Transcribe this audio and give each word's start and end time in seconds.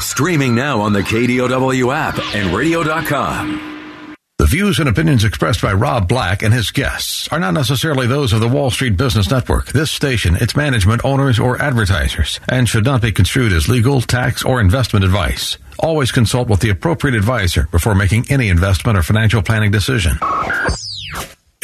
Streaming 0.00 0.54
now 0.54 0.80
on 0.80 0.92
the 0.92 1.02
KDOW 1.02 1.94
app 1.94 2.18
and 2.34 2.54
radio.com. 2.56 3.76
The 4.38 4.46
views 4.46 4.78
and 4.78 4.88
opinions 4.88 5.24
expressed 5.24 5.60
by 5.60 5.72
Rob 5.72 6.08
Black 6.08 6.42
and 6.42 6.52
his 6.52 6.70
guests 6.70 7.26
are 7.28 7.40
not 7.40 7.54
necessarily 7.54 8.06
those 8.06 8.32
of 8.32 8.40
the 8.40 8.48
Wall 8.48 8.70
Street 8.70 8.96
Business 8.96 9.30
Network, 9.30 9.72
this 9.72 9.90
station, 9.90 10.36
its 10.36 10.54
management, 10.54 11.04
owners, 11.04 11.38
or 11.38 11.60
advertisers, 11.60 12.38
and 12.48 12.68
should 12.68 12.84
not 12.84 13.02
be 13.02 13.12
construed 13.12 13.52
as 13.52 13.68
legal, 13.68 14.00
tax, 14.00 14.44
or 14.44 14.60
investment 14.60 15.04
advice. 15.04 15.58
Always 15.78 16.12
consult 16.12 16.48
with 16.48 16.60
the 16.60 16.70
appropriate 16.70 17.16
advisor 17.16 17.66
before 17.70 17.94
making 17.94 18.30
any 18.30 18.48
investment 18.48 18.96
or 18.96 19.02
financial 19.02 19.42
planning 19.42 19.70
decision. 19.70 20.18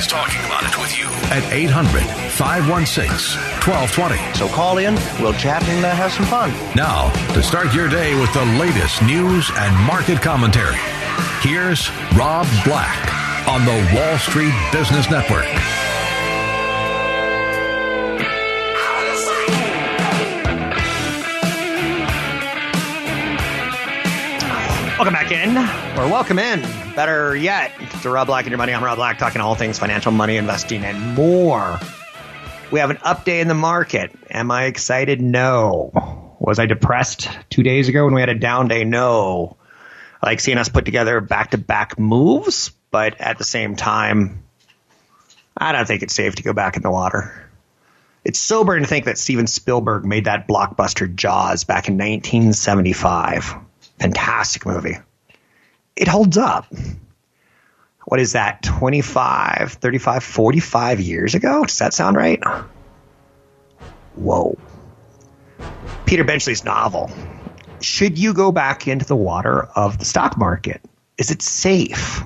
is 0.00 0.06
talking 0.06 0.40
about 0.46 0.64
it 0.64 0.78
with 0.80 0.96
you 0.96 1.04
at 1.28 1.44
800 1.52 2.00
516 2.32 3.04
1220. 3.60 4.16
So 4.32 4.48
call 4.48 4.78
in, 4.78 4.94
we'll 5.20 5.34
chat 5.34 5.62
and 5.64 5.84
uh, 5.84 5.94
have 5.94 6.10
some 6.10 6.24
fun. 6.24 6.50
Now, 6.74 7.12
to 7.34 7.42
start 7.42 7.74
your 7.74 7.88
day 7.88 8.18
with 8.18 8.32
the 8.32 8.44
latest 8.56 9.02
news 9.02 9.50
and 9.56 9.76
market 9.84 10.22
commentary, 10.22 10.80
here's 11.42 11.90
Rob 12.16 12.46
Black 12.64 12.96
on 13.46 13.66
the 13.66 13.76
Wall 13.94 14.16
Street 14.16 14.54
Business 14.72 15.10
Network. 15.10 15.44
Welcome 25.00 25.14
back 25.14 25.32
in, 25.32 25.56
or 25.98 26.10
welcome 26.10 26.38
in, 26.38 26.60
better 26.94 27.34
yet, 27.34 27.72
to 28.02 28.10
Rob 28.10 28.26
Black 28.26 28.44
and 28.44 28.50
Your 28.50 28.58
Money. 28.58 28.74
I'm 28.74 28.84
Rob 28.84 28.96
Black, 28.96 29.16
talking 29.16 29.40
all 29.40 29.54
things 29.54 29.78
financial, 29.78 30.12
money, 30.12 30.36
investing, 30.36 30.84
and 30.84 31.14
more. 31.14 31.80
We 32.70 32.80
have 32.80 32.90
an 32.90 32.98
update 32.98 33.40
in 33.40 33.48
the 33.48 33.54
market. 33.54 34.12
Am 34.28 34.50
I 34.50 34.64
excited? 34.64 35.22
No. 35.22 36.36
Was 36.38 36.58
I 36.58 36.66
depressed 36.66 37.30
two 37.48 37.62
days 37.62 37.88
ago 37.88 38.04
when 38.04 38.12
we 38.12 38.20
had 38.20 38.28
a 38.28 38.34
down 38.34 38.68
day? 38.68 38.84
No. 38.84 39.56
I 40.22 40.26
like 40.26 40.40
seeing 40.40 40.58
us 40.58 40.68
put 40.68 40.84
together 40.84 41.22
back 41.22 41.52
to 41.52 41.56
back 41.56 41.98
moves, 41.98 42.70
but 42.90 43.18
at 43.22 43.38
the 43.38 43.44
same 43.44 43.76
time, 43.76 44.44
I 45.56 45.72
don't 45.72 45.86
think 45.86 46.02
it's 46.02 46.14
safe 46.14 46.34
to 46.34 46.42
go 46.42 46.52
back 46.52 46.76
in 46.76 46.82
the 46.82 46.90
water. 46.90 47.48
It's 48.22 48.38
sobering 48.38 48.82
to 48.82 48.86
think 48.86 49.06
that 49.06 49.16
Steven 49.16 49.46
Spielberg 49.46 50.04
made 50.04 50.26
that 50.26 50.46
blockbuster 50.46 51.12
Jaws 51.14 51.64
back 51.64 51.88
in 51.88 51.94
1975. 51.94 53.54
Fantastic 54.00 54.64
movie. 54.64 54.96
It 55.94 56.08
holds 56.08 56.38
up. 56.38 56.66
What 58.06 58.18
is 58.18 58.32
that? 58.32 58.62
25, 58.62 59.74
35, 59.74 60.24
45 60.24 61.00
years 61.00 61.34
ago? 61.34 61.64
Does 61.64 61.78
that 61.78 61.92
sound 61.92 62.16
right? 62.16 62.42
Whoa. 64.14 64.58
Peter 66.06 66.24
Benchley's 66.24 66.64
novel. 66.64 67.10
Should 67.80 68.18
you 68.18 68.34
go 68.34 68.52
back 68.52 68.88
into 68.88 69.04
the 69.04 69.16
water 69.16 69.62
of 69.62 69.98
the 69.98 70.04
stock 70.04 70.36
market? 70.36 70.80
Is 71.18 71.30
it 71.30 71.42
safe? 71.42 72.22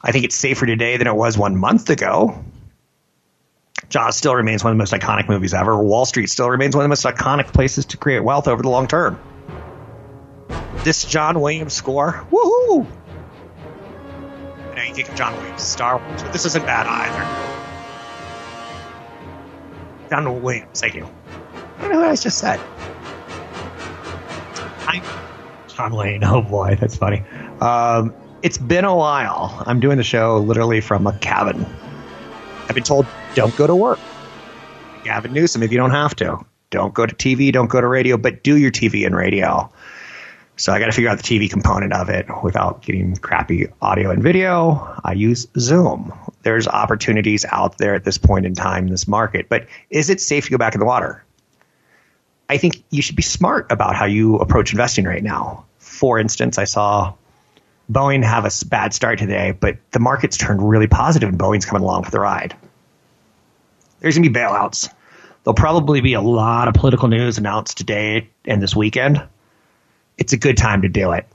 I 0.00 0.12
think 0.12 0.24
it's 0.24 0.36
safer 0.36 0.66
today 0.66 0.96
than 0.96 1.06
it 1.06 1.14
was 1.14 1.36
one 1.36 1.56
month 1.56 1.90
ago. 1.90 2.42
Jaws 3.88 4.16
still 4.16 4.34
remains 4.34 4.62
one 4.62 4.72
of 4.72 4.76
the 4.76 4.78
most 4.78 4.92
iconic 4.92 5.28
movies 5.28 5.52
ever. 5.52 5.76
Wall 5.76 6.06
Street 6.06 6.30
still 6.30 6.48
remains 6.48 6.76
one 6.76 6.84
of 6.84 6.86
the 6.86 6.90
most 6.90 7.04
iconic 7.04 7.52
places 7.52 7.86
to 7.86 7.96
create 7.96 8.20
wealth 8.20 8.46
over 8.46 8.62
the 8.62 8.70
long 8.70 8.86
term. 8.86 9.20
This 10.82 11.04
John 11.04 11.40
Williams 11.40 11.74
score, 11.74 12.24
woohoo! 12.30 12.86
I 14.70 14.74
know 14.74 14.82
you 14.82 14.94
think 14.94 15.10
of 15.10 15.14
John 15.14 15.36
Williams, 15.36 15.62
Star 15.62 15.98
Wars, 15.98 16.22
but 16.22 16.32
this 16.32 16.46
isn't 16.46 16.64
bad 16.64 16.86
either. 16.86 17.50
John 20.08 20.42
Williams, 20.42 20.80
thank 20.80 20.94
you. 20.94 21.06
I 21.78 21.82
don't 21.82 21.92
know 21.92 22.00
what 22.00 22.08
I 22.08 22.16
just 22.16 22.38
said. 22.38 22.58
I'm 24.86 25.02
John 25.68 25.94
Wayne. 25.94 26.24
Oh 26.24 26.40
boy, 26.40 26.76
that's 26.80 26.96
funny. 26.96 27.24
Um, 27.60 28.14
it's 28.42 28.58
been 28.58 28.86
a 28.86 28.96
while. 28.96 29.62
I'm 29.66 29.80
doing 29.80 29.98
the 29.98 30.02
show 30.02 30.38
literally 30.38 30.80
from 30.80 31.06
a 31.06 31.12
cabin. 31.18 31.66
I've 32.68 32.74
been 32.74 32.84
told 32.84 33.06
don't 33.34 33.54
go 33.56 33.66
to 33.66 33.76
work. 33.76 33.98
Gavin 35.04 35.32
Newsom, 35.32 35.62
if 35.62 35.72
you 35.72 35.78
don't 35.78 35.90
have 35.90 36.16
to, 36.16 36.38
don't 36.70 36.94
go 36.94 37.04
to 37.04 37.14
TV, 37.14 37.52
don't 37.52 37.68
go 37.68 37.80
to 37.80 37.86
radio, 37.86 38.16
but 38.16 38.42
do 38.42 38.56
your 38.56 38.70
TV 38.70 39.04
and 39.04 39.14
radio. 39.14 39.70
So 40.60 40.74
I 40.74 40.78
got 40.78 40.86
to 40.86 40.92
figure 40.92 41.08
out 41.08 41.16
the 41.16 41.22
TV 41.22 41.48
component 41.48 41.94
of 41.94 42.10
it 42.10 42.26
without 42.42 42.82
getting 42.82 43.16
crappy 43.16 43.68
audio 43.80 44.10
and 44.10 44.22
video. 44.22 44.94
I 45.02 45.14
use 45.14 45.46
Zoom. 45.58 46.12
There's 46.42 46.68
opportunities 46.68 47.46
out 47.50 47.78
there 47.78 47.94
at 47.94 48.04
this 48.04 48.18
point 48.18 48.44
in 48.44 48.54
time 48.54 48.84
in 48.84 48.90
this 48.90 49.08
market, 49.08 49.48
but 49.48 49.68
is 49.88 50.10
it 50.10 50.20
safe 50.20 50.44
to 50.44 50.50
go 50.50 50.58
back 50.58 50.74
in 50.74 50.80
the 50.80 50.84
water? 50.84 51.24
I 52.50 52.58
think 52.58 52.84
you 52.90 53.00
should 53.00 53.16
be 53.16 53.22
smart 53.22 53.72
about 53.72 53.96
how 53.96 54.04
you 54.04 54.36
approach 54.36 54.72
investing 54.72 55.06
right 55.06 55.22
now. 55.22 55.64
For 55.78 56.18
instance, 56.18 56.58
I 56.58 56.64
saw 56.64 57.14
Boeing 57.90 58.22
have 58.22 58.44
a 58.44 58.50
bad 58.66 58.92
start 58.92 59.18
today, 59.18 59.52
but 59.52 59.78
the 59.92 59.98
market's 59.98 60.36
turned 60.36 60.68
really 60.68 60.88
positive 60.88 61.30
and 61.30 61.38
Boeing's 61.38 61.64
coming 61.64 61.84
along 61.84 62.04
for 62.04 62.10
the 62.10 62.20
ride. 62.20 62.54
There's 64.00 64.14
going 64.14 64.24
to 64.24 64.30
be 64.30 64.38
bailouts. 64.38 64.92
There'll 65.42 65.54
probably 65.54 66.02
be 66.02 66.12
a 66.12 66.20
lot 66.20 66.68
of 66.68 66.74
political 66.74 67.08
news 67.08 67.38
announced 67.38 67.78
today 67.78 68.28
and 68.44 68.62
this 68.62 68.76
weekend 68.76 69.26
it's 70.20 70.34
a 70.34 70.36
good 70.36 70.58
time 70.58 70.82
to 70.82 70.88
do 70.88 71.12
it. 71.12 71.26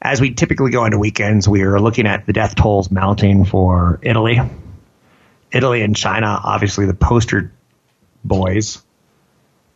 As 0.00 0.20
we 0.20 0.34
typically 0.34 0.72
go 0.72 0.84
into 0.84 0.98
weekends, 0.98 1.48
we 1.48 1.62
are 1.62 1.78
looking 1.78 2.06
at 2.06 2.26
the 2.26 2.32
death 2.32 2.56
tolls 2.56 2.90
mounting 2.90 3.44
for 3.44 4.00
Italy. 4.02 4.40
Italy 5.52 5.82
and 5.82 5.94
China, 5.94 6.40
obviously 6.42 6.86
the 6.86 6.94
poster 6.94 7.52
boys. 8.24 8.82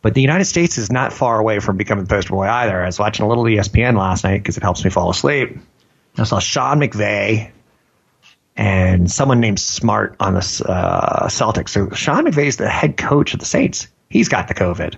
But 0.01 0.15
the 0.15 0.21
United 0.21 0.45
States 0.45 0.77
is 0.77 0.91
not 0.91 1.13
far 1.13 1.39
away 1.39 1.59
from 1.59 1.77
becoming 1.77 2.03
the 2.03 2.09
poster 2.09 2.31
boy 2.31 2.47
either. 2.47 2.81
I 2.81 2.87
was 2.87 2.99
watching 2.99 3.25
a 3.25 3.29
little 3.29 3.43
ESPN 3.45 3.97
last 3.97 4.23
night 4.23 4.39
because 4.39 4.57
it 4.57 4.63
helps 4.63 4.83
me 4.83 4.89
fall 4.89 5.11
asleep. 5.11 5.57
I 6.17 6.23
saw 6.23 6.39
Sean 6.39 6.79
McVay 6.79 7.51
and 8.55 9.09
someone 9.09 9.39
named 9.39 9.59
Smart 9.59 10.15
on 10.19 10.33
the 10.33 10.65
uh, 10.67 11.27
Celtics. 11.27 11.69
So 11.69 11.91
Sean 11.91 12.25
McVay 12.25 12.47
is 12.47 12.57
the 12.57 12.67
head 12.67 12.97
coach 12.97 13.35
of 13.35 13.39
the 13.39 13.45
Saints. 13.45 13.87
He's 14.09 14.29
got 14.29 14.47
the 14.47 14.55
COVID 14.55 14.97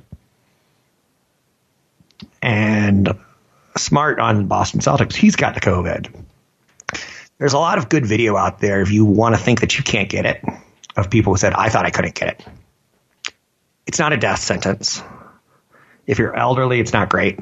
and 2.42 3.10
Smart 3.78 4.20
on 4.20 4.48
Boston 4.48 4.82
Celtics. 4.82 5.16
He's 5.16 5.36
got 5.36 5.54
the 5.54 5.62
COVID. 5.62 6.26
There's 7.38 7.54
a 7.54 7.60
lot 7.60 7.78
of 7.78 7.88
good 7.88 8.06
video 8.06 8.36
out 8.36 8.60
there 8.60 8.82
if 8.82 8.92
you 8.92 9.06
want 9.06 9.36
to 9.36 9.42
think 9.42 9.62
that 9.62 9.78
you 9.78 9.84
can't 9.84 10.10
get 10.10 10.26
it, 10.26 10.44
of 10.98 11.10
people 11.10 11.34
who 11.34 11.38
said, 11.38 11.54
I 11.54 11.70
thought 11.70 11.86
I 11.86 11.90
couldn't 11.90 12.16
get 12.16 12.30
it. 12.30 12.46
It's 13.88 14.00
not 14.00 14.12
a 14.12 14.18
death 14.18 14.40
sentence. 14.40 15.02
If 16.06 16.20
you're 16.20 16.36
elderly, 16.36 16.80
it's 16.80 16.94
not 16.94 17.10
great. 17.10 17.40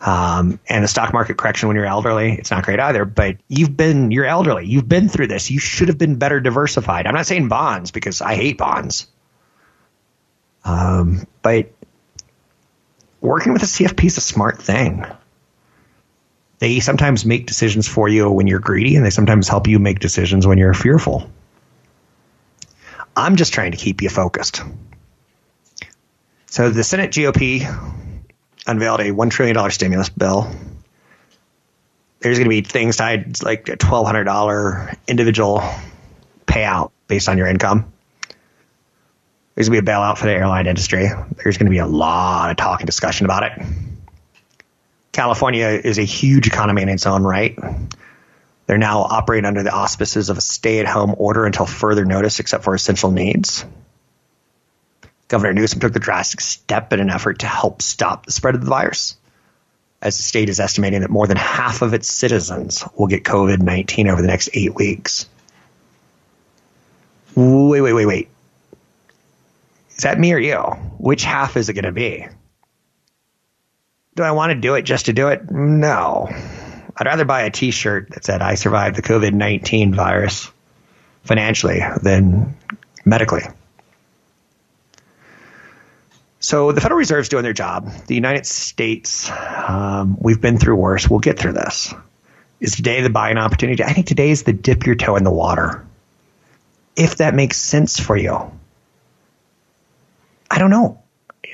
Um, 0.00 0.58
and 0.68 0.82
the 0.82 0.88
stock 0.88 1.12
market 1.12 1.38
correction 1.38 1.68
when 1.68 1.76
you're 1.76 1.86
elderly, 1.86 2.32
it's 2.32 2.50
not 2.50 2.64
great 2.64 2.80
either. 2.80 3.04
But 3.04 3.36
you've 3.48 3.76
been, 3.76 4.10
you're 4.10 4.26
elderly. 4.26 4.66
You've 4.66 4.88
been 4.88 5.08
through 5.08 5.28
this. 5.28 5.50
You 5.50 5.58
should 5.58 5.88
have 5.88 5.98
been 5.98 6.16
better 6.16 6.40
diversified. 6.40 7.06
I'm 7.06 7.14
not 7.14 7.26
saying 7.26 7.48
bonds 7.48 7.90
because 7.90 8.20
I 8.20 8.34
hate 8.34 8.58
bonds. 8.58 9.06
Um, 10.64 11.26
but 11.42 11.72
working 13.22 13.52
with 13.54 13.62
a 13.62 13.66
CFP 13.66 14.04
is 14.04 14.18
a 14.18 14.20
smart 14.20 14.60
thing. 14.60 15.06
They 16.58 16.80
sometimes 16.80 17.24
make 17.24 17.46
decisions 17.46 17.88
for 17.88 18.08
you 18.08 18.30
when 18.30 18.46
you're 18.46 18.60
greedy, 18.60 18.96
and 18.96 19.04
they 19.04 19.10
sometimes 19.10 19.48
help 19.48 19.66
you 19.66 19.78
make 19.78 19.98
decisions 20.00 20.46
when 20.46 20.58
you're 20.58 20.74
fearful. 20.74 21.30
I'm 23.16 23.36
just 23.36 23.52
trying 23.52 23.72
to 23.72 23.78
keep 23.78 24.02
you 24.02 24.08
focused. 24.08 24.62
So 26.46 26.70
the 26.70 26.84
Senate 26.84 27.10
GOP 27.12 27.62
unveiled 28.66 29.00
a 29.00 29.10
$1 29.10 29.30
trillion 29.30 29.70
stimulus 29.70 30.08
bill. 30.08 30.50
there's 32.20 32.38
going 32.38 32.44
to 32.44 32.50
be 32.50 32.60
things 32.62 32.96
tied 32.96 33.42
like 33.42 33.68
a 33.68 33.76
twelve 33.76 34.06
hundred 34.06 34.24
dollar 34.24 34.92
individual 35.08 35.62
payout 36.46 36.92
based 37.08 37.28
on 37.28 37.38
your 37.38 37.48
income. 37.48 37.92
There's 39.54 39.68
going 39.68 39.76
to 39.76 39.82
be 39.82 39.90
a 39.90 39.94
bailout 39.94 40.18
for 40.18 40.26
the 40.26 40.32
airline 40.32 40.66
industry. 40.66 41.10
There's 41.42 41.58
going 41.58 41.66
to 41.66 41.70
be 41.70 41.78
a 41.78 41.86
lot 41.86 42.50
of 42.50 42.56
talk 42.56 42.80
and 42.80 42.86
discussion 42.86 43.26
about 43.26 43.42
it. 43.44 43.66
California 45.12 45.66
is 45.66 45.98
a 45.98 46.04
huge 46.04 46.46
economy 46.46 46.82
in 46.82 46.88
its 46.88 47.06
own 47.06 47.22
right. 47.22 47.58
They're 48.66 48.78
now 48.78 49.02
operating 49.02 49.44
under 49.44 49.62
the 49.62 49.72
auspices 49.72 50.30
of 50.30 50.38
a 50.38 50.40
stay 50.40 50.78
at 50.78 50.86
home 50.86 51.14
order 51.18 51.44
until 51.44 51.66
further 51.66 52.06
notice, 52.06 52.40
except 52.40 52.64
for 52.64 52.74
essential 52.74 53.10
needs. 53.10 53.66
Governor 55.28 55.52
Newsom 55.52 55.80
took 55.80 55.92
the 55.92 56.00
drastic 56.00 56.40
step 56.40 56.92
in 56.94 57.00
an 57.00 57.10
effort 57.10 57.40
to 57.40 57.46
help 57.46 57.82
stop 57.82 58.24
the 58.24 58.32
spread 58.32 58.54
of 58.54 58.62
the 58.62 58.70
virus, 58.70 59.16
as 60.00 60.16
the 60.16 60.22
state 60.22 60.48
is 60.48 60.60
estimating 60.60 61.02
that 61.02 61.10
more 61.10 61.26
than 61.26 61.36
half 61.36 61.82
of 61.82 61.92
its 61.92 62.10
citizens 62.10 62.84
will 62.96 63.06
get 63.06 63.24
COVID 63.24 63.60
19 63.60 64.08
over 64.08 64.22
the 64.22 64.28
next 64.28 64.48
eight 64.54 64.74
weeks. 64.74 65.28
Wait, 67.34 67.80
wait, 67.80 67.92
wait, 67.92 68.06
wait. 68.06 68.28
Is 70.02 70.04
that 70.04 70.18
me 70.18 70.32
or 70.32 70.38
you? 70.38 70.58
Which 70.98 71.22
half 71.22 71.56
is 71.56 71.68
it 71.68 71.74
going 71.74 71.84
to 71.84 71.92
be? 71.92 72.26
Do 74.16 74.24
I 74.24 74.32
want 74.32 74.50
to 74.50 74.58
do 74.58 74.74
it 74.74 74.82
just 74.82 75.06
to 75.06 75.12
do 75.12 75.28
it? 75.28 75.48
No. 75.48 76.26
I'd 76.96 77.06
rather 77.06 77.24
buy 77.24 77.42
a 77.42 77.52
t 77.52 77.70
shirt 77.70 78.10
that 78.10 78.24
said, 78.24 78.42
I 78.42 78.56
survived 78.56 78.96
the 78.96 79.02
COVID 79.02 79.32
19 79.32 79.94
virus 79.94 80.50
financially 81.22 81.82
than 82.02 82.56
medically. 83.04 83.44
So 86.40 86.72
the 86.72 86.80
Federal 86.80 86.98
Reserve's 86.98 87.28
doing 87.28 87.44
their 87.44 87.52
job. 87.52 87.88
The 88.08 88.16
United 88.16 88.44
States, 88.44 89.30
um, 89.30 90.16
we've 90.18 90.40
been 90.40 90.58
through 90.58 90.74
worse. 90.74 91.08
We'll 91.08 91.20
get 91.20 91.38
through 91.38 91.52
this. 91.52 91.94
Is 92.58 92.74
today 92.74 93.02
the 93.02 93.10
buying 93.10 93.38
opportunity? 93.38 93.84
I 93.84 93.92
think 93.92 94.08
today 94.08 94.30
is 94.30 94.42
the 94.42 94.52
dip 94.52 94.84
your 94.84 94.96
toe 94.96 95.14
in 95.14 95.22
the 95.22 95.30
water. 95.30 95.86
If 96.96 97.18
that 97.18 97.36
makes 97.36 97.56
sense 97.56 98.00
for 98.00 98.16
you. 98.16 98.50
I 100.52 100.58
don't 100.58 100.70
know. 100.70 101.02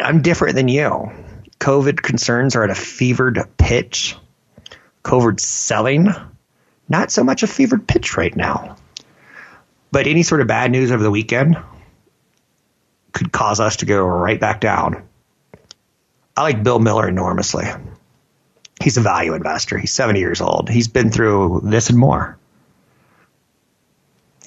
I'm 0.00 0.23
different 0.23 0.56
than 0.56 0.67
you. 0.67 1.12
COVID 1.61 2.03
concerns 2.03 2.56
are 2.56 2.65
at 2.65 2.71
a 2.71 2.75
fevered 2.75 3.39
pitch. 3.56 4.17
COVID 5.05 5.39
selling, 5.39 6.09
not 6.89 7.12
so 7.12 7.23
much 7.23 7.45
a 7.45 7.47
fevered 7.47 7.87
pitch 7.87 8.17
right 8.17 8.35
now. 8.35 8.77
But 9.93 10.09
any 10.09 10.25
sort 10.25 10.41
of 10.41 10.49
bad 10.49 10.73
news 10.73 10.91
over 10.91 11.03
the 11.03 11.12
weekend 11.12 11.56
could 13.12 13.31
cause 13.31 13.61
us 13.61 13.77
to 13.77 13.87
go 13.87 14.05
right 14.05 14.41
back 14.41 14.61
down. 14.61 15.09
I 16.37 16.43
like 16.43 16.65
Bill 16.65 16.81
Miller 16.81 17.09
enormously. 17.09 17.67
He's 18.83 18.97
a 18.97 19.00
value 19.00 19.35
investor. 19.35 19.79
He's 19.79 19.93
70 19.93 20.19
years 20.19 20.41
old. 20.41 20.69
He's 20.69 20.89
been 20.89 21.11
through 21.11 21.61
this 21.65 21.89
and 21.89 21.99
more. 21.99 22.38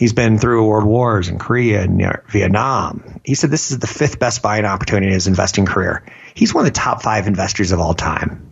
He's 0.01 0.13
been 0.13 0.39
through 0.39 0.67
world 0.67 0.87
wars 0.87 1.27
in 1.27 1.37
Korea 1.37 1.83
and 1.83 2.01
Vietnam. 2.27 3.21
He 3.23 3.35
said 3.35 3.51
this 3.51 3.69
is 3.69 3.77
the 3.77 3.85
fifth 3.85 4.17
best 4.17 4.41
buying 4.41 4.65
opportunity 4.65 5.05
in 5.05 5.13
his 5.13 5.27
investing 5.27 5.67
career. 5.67 6.03
He's 6.33 6.55
one 6.55 6.65
of 6.65 6.73
the 6.73 6.79
top 6.79 7.03
five 7.03 7.27
investors 7.27 7.71
of 7.71 7.79
all 7.79 7.93
time. 7.93 8.51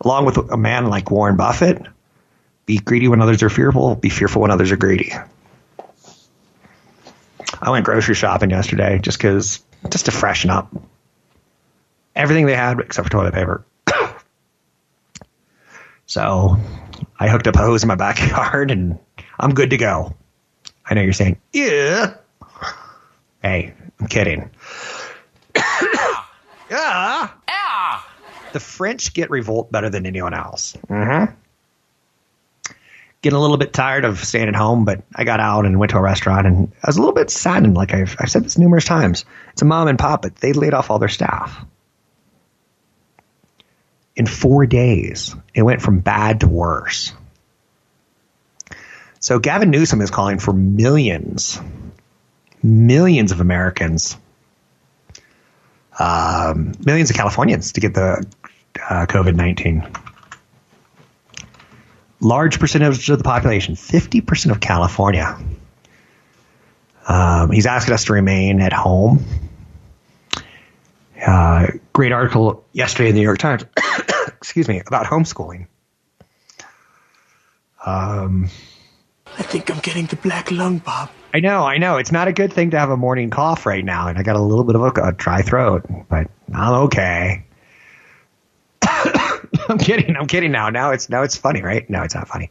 Along 0.00 0.24
with 0.24 0.36
a 0.36 0.56
man 0.56 0.86
like 0.86 1.10
Warren 1.10 1.36
Buffett, 1.36 1.82
be 2.64 2.78
greedy 2.78 3.08
when 3.08 3.20
others 3.20 3.42
are 3.42 3.50
fearful, 3.50 3.96
be 3.96 4.08
fearful 4.08 4.42
when 4.42 4.52
others 4.52 4.70
are 4.70 4.76
greedy. 4.76 5.14
I 7.60 7.70
went 7.70 7.84
grocery 7.84 8.14
shopping 8.14 8.50
yesterday 8.50 9.00
just 9.00 9.18
because, 9.18 9.64
just 9.90 10.04
to 10.04 10.12
freshen 10.12 10.50
up. 10.50 10.72
Everything 12.14 12.46
they 12.46 12.54
had 12.54 12.78
except 12.78 13.08
for 13.08 13.10
toilet 13.10 13.34
paper. 13.34 13.64
so 16.06 16.56
I 17.18 17.28
hooked 17.28 17.48
up 17.48 17.56
a 17.56 17.58
hose 17.58 17.82
in 17.82 17.88
my 17.88 17.96
backyard 17.96 18.70
and 18.70 19.00
I'm 19.42 19.54
good 19.54 19.70
to 19.70 19.76
go. 19.76 20.14
I 20.86 20.94
know 20.94 21.02
you're 21.02 21.12
saying, 21.12 21.40
yeah. 21.52 22.14
Hey, 23.42 23.74
I'm 24.00 24.06
kidding. 24.06 24.50
yeah. 25.54 27.28
Yeah. 27.48 28.00
The 28.52 28.60
French 28.60 29.12
get 29.12 29.28
revolt 29.28 29.70
better 29.70 29.90
than 29.90 30.06
anyone 30.06 30.32
else. 30.32 30.74
Mm-hmm. 30.88 31.34
Getting 33.20 33.36
a 33.36 33.40
little 33.40 33.58
bit 33.58 33.74
tired 33.74 34.06
of 34.06 34.24
staying 34.24 34.48
at 34.48 34.56
home, 34.56 34.86
but 34.86 35.02
I 35.14 35.24
got 35.24 35.38
out 35.38 35.66
and 35.66 35.78
went 35.78 35.90
to 35.90 35.98
a 35.98 36.02
restaurant, 36.02 36.46
and 36.46 36.72
I 36.82 36.86
was 36.86 36.96
a 36.96 37.00
little 37.00 37.14
bit 37.14 37.30
saddened. 37.30 37.74
Like 37.76 37.92
I've, 37.92 38.16
I've 38.18 38.30
said 38.30 38.44
this 38.44 38.56
numerous 38.56 38.86
times. 38.86 39.26
It's 39.52 39.60
a 39.60 39.66
mom 39.66 39.88
and 39.88 39.98
pop, 39.98 40.22
but 40.22 40.36
they 40.36 40.54
laid 40.54 40.72
off 40.72 40.90
all 40.90 40.98
their 40.98 41.08
staff. 41.10 41.62
In 44.16 44.26
four 44.26 44.64
days, 44.64 45.34
it 45.54 45.62
went 45.62 45.82
from 45.82 46.00
bad 46.00 46.40
to 46.40 46.48
worse. 46.48 47.12
So 49.22 49.38
Gavin 49.38 49.70
Newsom 49.70 50.00
is 50.00 50.10
calling 50.10 50.40
for 50.40 50.52
millions, 50.52 51.60
millions 52.60 53.30
of 53.30 53.40
Americans, 53.40 54.16
um, 55.96 56.72
millions 56.84 57.08
of 57.08 57.14
Californians 57.14 57.74
to 57.74 57.80
get 57.80 57.94
the 57.94 58.26
uh, 58.90 59.06
COVID 59.06 59.36
19. 59.36 59.86
Large 62.18 62.58
percentage 62.58 63.08
of 63.10 63.18
the 63.18 63.22
population, 63.22 63.76
50% 63.76 64.50
of 64.50 64.58
California. 64.58 65.38
Um, 67.06 67.52
he's 67.52 67.66
asking 67.66 67.94
us 67.94 68.06
to 68.06 68.14
remain 68.14 68.60
at 68.60 68.72
home. 68.72 69.24
Uh, 71.24 71.68
great 71.92 72.10
article 72.10 72.64
yesterday 72.72 73.10
in 73.10 73.14
the 73.14 73.20
New 73.20 73.24
York 73.26 73.38
Times, 73.38 73.64
excuse 74.26 74.66
me, 74.66 74.82
about 74.84 75.06
homeschooling. 75.06 75.68
Um, 77.86 78.50
I 79.38 79.42
think 79.42 79.70
I'm 79.70 79.78
getting 79.78 80.06
the 80.06 80.16
black 80.16 80.50
lung, 80.50 80.78
Bob. 80.78 81.10
I 81.34 81.40
know, 81.40 81.64
I 81.64 81.78
know. 81.78 81.96
It's 81.96 82.12
not 82.12 82.28
a 82.28 82.32
good 82.32 82.52
thing 82.52 82.70
to 82.70 82.78
have 82.78 82.90
a 82.90 82.96
morning 82.96 83.30
cough 83.30 83.64
right 83.64 83.84
now, 83.84 84.08
and 84.08 84.18
I 84.18 84.22
got 84.22 84.36
a 84.36 84.40
little 84.40 84.64
bit 84.64 84.76
of 84.76 84.82
a, 84.82 85.08
a 85.08 85.12
dry 85.12 85.42
throat, 85.42 85.86
but 86.08 86.28
I'm 86.52 86.74
okay. 86.84 87.44
I'm 88.82 89.78
kidding. 89.78 90.16
I'm 90.16 90.26
kidding 90.26 90.52
now. 90.52 90.68
Now 90.68 90.90
it's 90.90 91.08
now 91.08 91.22
it's 91.22 91.36
funny, 91.36 91.62
right? 91.62 91.88
No, 91.88 92.02
it's 92.02 92.14
not 92.14 92.28
funny. 92.28 92.50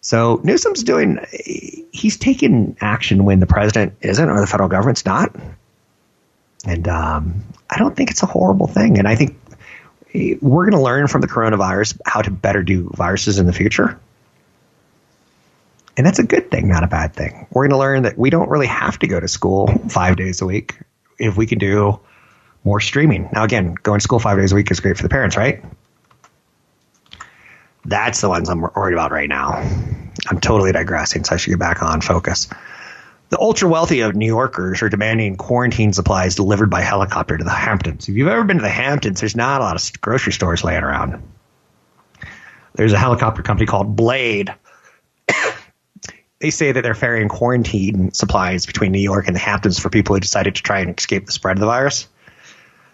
So 0.00 0.40
Newsom's 0.42 0.82
doing. 0.82 1.24
He's 1.92 2.16
taking 2.16 2.76
action 2.80 3.24
when 3.24 3.40
the 3.40 3.46
president 3.46 3.94
isn't 4.00 4.28
or 4.28 4.40
the 4.40 4.46
federal 4.46 4.68
government's 4.68 5.06
not, 5.06 5.34
and 6.66 6.88
um, 6.88 7.44
I 7.70 7.78
don't 7.78 7.96
think 7.96 8.10
it's 8.10 8.22
a 8.22 8.26
horrible 8.26 8.66
thing. 8.66 8.98
And 8.98 9.06
I 9.06 9.14
think 9.14 9.36
we're 10.40 10.64
going 10.68 10.78
to 10.78 10.82
learn 10.82 11.06
from 11.06 11.20
the 11.20 11.28
coronavirus 11.28 12.00
how 12.06 12.22
to 12.22 12.30
better 12.30 12.62
do 12.62 12.90
viruses 12.94 13.38
in 13.38 13.46
the 13.46 13.52
future. 13.52 13.98
And 15.96 16.06
that's 16.06 16.18
a 16.18 16.24
good 16.24 16.50
thing, 16.50 16.68
not 16.68 16.82
a 16.82 16.88
bad 16.88 17.14
thing. 17.14 17.46
We're 17.50 17.64
going 17.64 17.70
to 17.70 17.78
learn 17.78 18.02
that 18.02 18.18
we 18.18 18.30
don't 18.30 18.48
really 18.48 18.66
have 18.66 18.98
to 19.00 19.06
go 19.06 19.20
to 19.20 19.28
school 19.28 19.66
five 19.88 20.16
days 20.16 20.40
a 20.40 20.46
week 20.46 20.76
if 21.18 21.36
we 21.36 21.46
can 21.46 21.58
do 21.58 22.00
more 22.64 22.80
streaming. 22.80 23.28
Now, 23.32 23.44
again, 23.44 23.74
going 23.74 24.00
to 24.00 24.02
school 24.02 24.18
five 24.18 24.38
days 24.38 24.52
a 24.52 24.54
week 24.54 24.70
is 24.70 24.80
great 24.80 24.96
for 24.96 25.02
the 25.02 25.08
parents, 25.08 25.36
right? 25.36 25.62
That's 27.84 28.20
the 28.20 28.28
ones 28.28 28.48
I'm 28.48 28.62
worried 28.62 28.94
about 28.94 29.12
right 29.12 29.28
now. 29.28 29.52
I'm 30.26 30.40
totally 30.40 30.72
digressing, 30.72 31.24
so 31.24 31.34
I 31.34 31.38
should 31.38 31.50
get 31.50 31.58
back 31.58 31.82
on 31.82 32.00
focus. 32.00 32.48
The 33.28 33.38
ultra 33.38 33.68
wealthy 33.68 34.00
of 34.00 34.14
New 34.14 34.26
Yorkers 34.26 34.82
are 34.82 34.88
demanding 34.88 35.36
quarantine 35.36 35.92
supplies 35.92 36.34
delivered 36.34 36.70
by 36.70 36.82
helicopter 36.82 37.36
to 37.36 37.44
the 37.44 37.50
Hamptons. 37.50 38.08
If 38.08 38.14
you've 38.14 38.28
ever 38.28 38.44
been 38.44 38.58
to 38.58 38.62
the 38.62 38.68
Hamptons, 38.68 39.20
there's 39.20 39.36
not 39.36 39.60
a 39.60 39.64
lot 39.64 39.76
of 39.76 40.00
grocery 40.00 40.32
stores 40.32 40.64
laying 40.64 40.82
around. 40.82 41.22
There's 42.74 42.92
a 42.92 42.98
helicopter 42.98 43.42
company 43.42 43.66
called 43.66 43.96
Blade. 43.96 44.54
They 46.44 46.50
say 46.50 46.72
that 46.72 46.82
they're 46.82 46.94
ferrying 46.94 47.30
quarantine 47.30 48.12
supplies 48.12 48.66
between 48.66 48.92
New 48.92 49.00
York 49.00 49.28
and 49.28 49.34
the 49.34 49.40
Hamptons 49.40 49.78
for 49.78 49.88
people 49.88 50.14
who 50.14 50.20
decided 50.20 50.56
to 50.56 50.62
try 50.62 50.80
and 50.80 50.98
escape 50.98 51.24
the 51.24 51.32
spread 51.32 51.56
of 51.56 51.60
the 51.60 51.64
virus. 51.66 52.06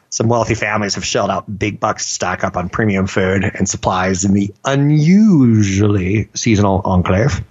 Some 0.09 0.28
wealthy 0.28 0.54
families 0.54 0.95
have 0.95 1.04
shelled 1.04 1.30
out 1.30 1.59
big 1.59 1.80
bucks 1.80 2.07
to 2.07 2.12
stock 2.12 2.45
up 2.45 2.57
on 2.57 2.69
premium 2.69 3.09
food 3.09 3.42
and 3.42 3.69
supplies 3.69 4.25
in 4.25 4.35
the 4.35 4.54
unusually 4.64 6.28
seasonal 6.33 6.80
enclave. 6.85 7.42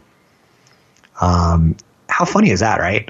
Um, 1.20 1.76
how 2.08 2.24
funny 2.24 2.52
is 2.52 2.62
that, 2.62 2.80
right? 2.80 3.10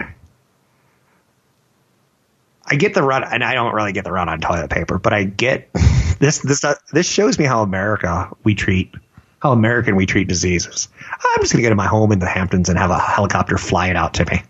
I 2.65 2.75
get 2.75 2.95
the 2.95 3.03
run, 3.03 3.23
and 3.23 3.43
I 3.43 3.53
don't 3.53 3.75
really 3.75 3.91
get 3.91 4.03
the 4.03 4.11
run 4.11 4.29
on 4.29 4.41
toilet 4.41 4.71
paper, 4.71 4.97
but 4.97 5.13
I 5.13 5.25
get 5.25 5.69
this. 6.19 6.39
This 6.39 6.63
uh, 6.63 6.73
this 6.91 7.07
shows 7.07 7.37
me 7.37 7.45
how 7.45 7.61
America 7.61 8.35
we 8.43 8.55
treat, 8.55 8.95
how 9.39 9.51
American 9.51 9.95
we 9.95 10.05
treat 10.05 10.27
diseases. 10.27 10.89
I'm 11.01 11.41
just 11.41 11.53
going 11.53 11.63
to 11.63 11.67
go 11.67 11.69
to 11.69 11.75
my 11.75 11.87
home 11.87 12.11
in 12.11 12.19
the 12.19 12.27
Hamptons 12.27 12.69
and 12.69 12.77
have 12.77 12.91
a 12.91 12.99
helicopter 12.99 13.57
fly 13.57 13.87
it 13.87 13.95
out 13.95 14.15
to 14.15 14.25
me. 14.25 14.43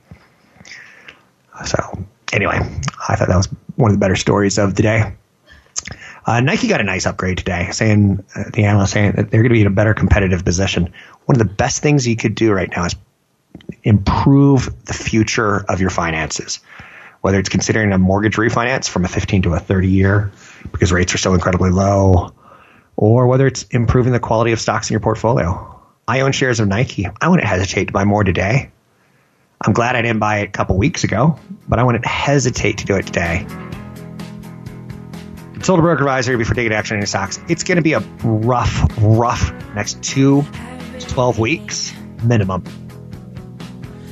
So 1.65 2.05
anyway, 2.33 2.59
I 3.07 3.15
thought 3.15 3.27
that 3.27 3.37
was 3.37 3.49
one 3.75 3.91
of 3.91 3.95
the 3.95 3.99
better 3.99 4.15
stories 4.15 4.57
of 4.57 4.75
the 4.75 4.83
day. 4.83 5.13
Uh, 6.25 6.41
Nike 6.41 6.67
got 6.67 6.81
a 6.81 6.83
nice 6.83 7.05
upgrade 7.05 7.37
today, 7.37 7.69
saying 7.71 8.23
uh, 8.35 8.43
the 8.53 8.65
analyst 8.65 8.93
saying 8.93 9.13
that 9.13 9.31
they're 9.31 9.41
going 9.41 9.49
to 9.49 9.55
be 9.55 9.61
in 9.61 9.67
a 9.67 9.71
better 9.71 9.93
competitive 9.93 10.43
position. 10.43 10.93
One 11.25 11.39
of 11.39 11.47
the 11.47 11.53
best 11.53 11.81
things 11.81 12.07
you 12.07 12.15
could 12.15 12.35
do 12.35 12.51
right 12.51 12.69
now 12.69 12.85
is 12.85 12.95
improve 13.83 14.85
the 14.85 14.93
future 14.93 15.65
of 15.69 15.81
your 15.81 15.89
finances. 15.89 16.59
Whether 17.21 17.39
it's 17.39 17.49
considering 17.49 17.91
a 17.91 17.97
mortgage 17.97 18.35
refinance 18.35 18.87
from 18.87 19.05
a 19.05 19.07
15 19.07 19.43
to 19.43 19.53
a 19.53 19.59
30 19.59 19.87
year 19.89 20.31
because 20.71 20.91
rates 20.91 21.13
are 21.13 21.17
so 21.17 21.33
incredibly 21.33 21.69
low, 21.69 22.33
or 23.01 23.27
whether 23.27 23.47
it's 23.47 23.63
improving 23.71 24.11
the 24.11 24.19
quality 24.19 24.51
of 24.51 24.59
stocks 24.59 24.89
in 24.89 24.93
your 24.93 24.99
portfolio. 24.99 25.79
I 26.05 26.19
own 26.19 26.33
shares 26.33 26.59
of 26.59 26.67
Nike. 26.67 27.07
I 27.21 27.29
wouldn't 27.29 27.47
hesitate 27.47 27.85
to 27.85 27.93
buy 27.93 28.03
more 28.03 28.25
today. 28.25 28.71
I'm 29.61 29.71
glad 29.71 29.95
I 29.95 30.01
didn't 30.01 30.19
buy 30.19 30.39
it 30.39 30.49
a 30.49 30.51
couple 30.51 30.77
weeks 30.77 31.05
ago, 31.05 31.39
but 31.69 31.79
I 31.79 31.83
wouldn't 31.83 32.05
hesitate 32.05 32.79
to 32.79 32.85
do 32.85 32.97
it 32.97 33.05
today. 33.05 33.47
Sold 35.61 35.79
a 35.79 35.81
broker 35.81 36.01
advisor 36.01 36.37
before 36.37 36.55
taking 36.55 36.73
action 36.73 36.95
on 36.95 36.99
any 36.99 37.05
stocks. 37.05 37.39
It's 37.47 37.63
going 37.63 37.77
to 37.77 37.81
be 37.81 37.93
a 37.93 38.01
rough, 38.21 38.85
rough 38.97 39.53
next 39.75 40.03
two 40.03 40.43
to 40.99 41.07
12 41.07 41.39
weeks 41.39 41.93
minimum. 42.23 42.65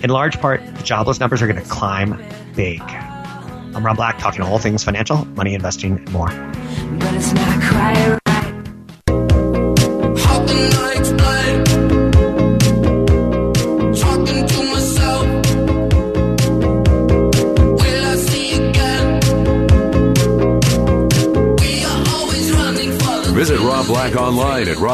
In 0.01 0.11
large 0.11 0.39
part, 0.39 0.65
the 0.65 0.83
jobless 0.83 1.19
numbers 1.19 1.41
are 1.41 1.47
going 1.47 1.61
to 1.61 1.69
climb 1.69 2.23
big. 2.55 2.79
I'm 2.81 3.85
Rob 3.85 3.97
Black, 3.97 4.17
talking 4.17 4.43
all 4.43 4.59
things 4.59 4.85
financial, 4.85 5.25
money, 5.25 5.55
investing, 5.55 5.97
and 5.97 6.11
more. 6.13 6.29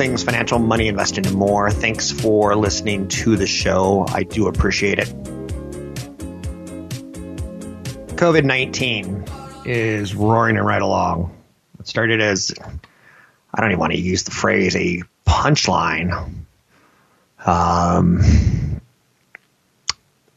Things 0.00 0.22
financial, 0.22 0.58
money, 0.58 0.88
investing, 0.88 1.26
and 1.26 1.36
more. 1.36 1.70
Thanks 1.70 2.10
for 2.10 2.56
listening 2.56 3.08
to 3.08 3.36
the 3.36 3.46
show. 3.46 4.06
I 4.08 4.22
do 4.22 4.48
appreciate 4.48 4.98
it. 4.98 5.08
COVID 8.16 8.44
19 8.44 9.26
is 9.66 10.14
roaring 10.14 10.56
and 10.56 10.64
right 10.64 10.80
along. 10.80 11.36
It 11.78 11.86
started 11.86 12.22
as, 12.22 12.50
I 13.52 13.60
don't 13.60 13.72
even 13.72 13.78
want 13.78 13.92
to 13.92 14.00
use 14.00 14.22
the 14.22 14.30
phrase, 14.30 14.74
a 14.74 15.02
punchline 15.26 16.46
um, 17.44 18.80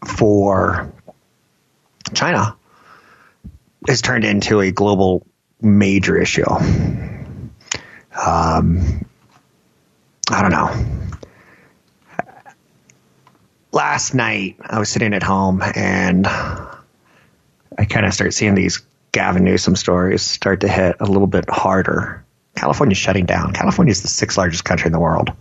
for 0.05 0.91
China, 2.13 2.58
has 3.88 4.01
turned 4.01 4.25
into 4.25 4.60
a 4.60 4.72
global 4.72 5.25
major 5.62 6.22
issue 6.22 6.43
um, 8.25 9.05
I 10.34 10.42
don't 10.42 10.52
know. 10.52 10.72
Last 13.72 14.16
night, 14.16 14.58
I 14.62 14.80
was 14.80 14.90
sitting 14.90 15.13
at 15.13 15.22
home 15.22 15.62
and 15.75 16.25
I 16.25 17.86
kind 17.88 18.06
of 18.06 18.13
start 18.16 18.34
seeing 18.34 18.56
these 18.56 18.82
Gavin 19.12 19.44
Newsom 19.44 19.75
stories 19.75 20.24
start 20.24 20.62
to 20.62 20.68
hit 20.68 20.96
a 21.00 21.06
little 21.06 21.28
bit 21.28 21.48
harder. 21.50 22.25
California's 22.56 22.98
shutting 22.98 23.28
down. 23.28 23.54
California 23.54 23.92
is 23.92 24.02
the 24.02 24.08
sixth 24.08 24.40
largest 24.40 24.66
country 24.66 24.88
in 24.88 24.92
the 24.92 25.00
world. 25.00 25.32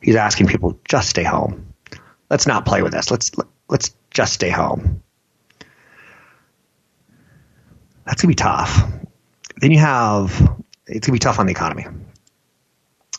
He's 0.00 0.14
asking 0.14 0.46
people 0.46 0.78
just 0.88 1.08
stay 1.10 1.24
home. 1.24 1.74
Let's 2.30 2.46
not 2.46 2.64
play 2.64 2.82
with 2.82 2.92
this. 2.92 3.10
Let's 3.10 3.32
let's 3.68 3.92
just 4.12 4.34
stay 4.34 4.50
home. 4.50 5.02
That's 8.04 8.22
gonna 8.22 8.30
be 8.30 8.36
tough. 8.36 8.88
Then 9.56 9.72
you 9.72 9.80
have 9.80 10.62
it's 10.86 11.08
gonna 11.08 11.14
be 11.14 11.18
tough 11.18 11.40
on 11.40 11.46
the 11.46 11.52
economy. 11.52 11.86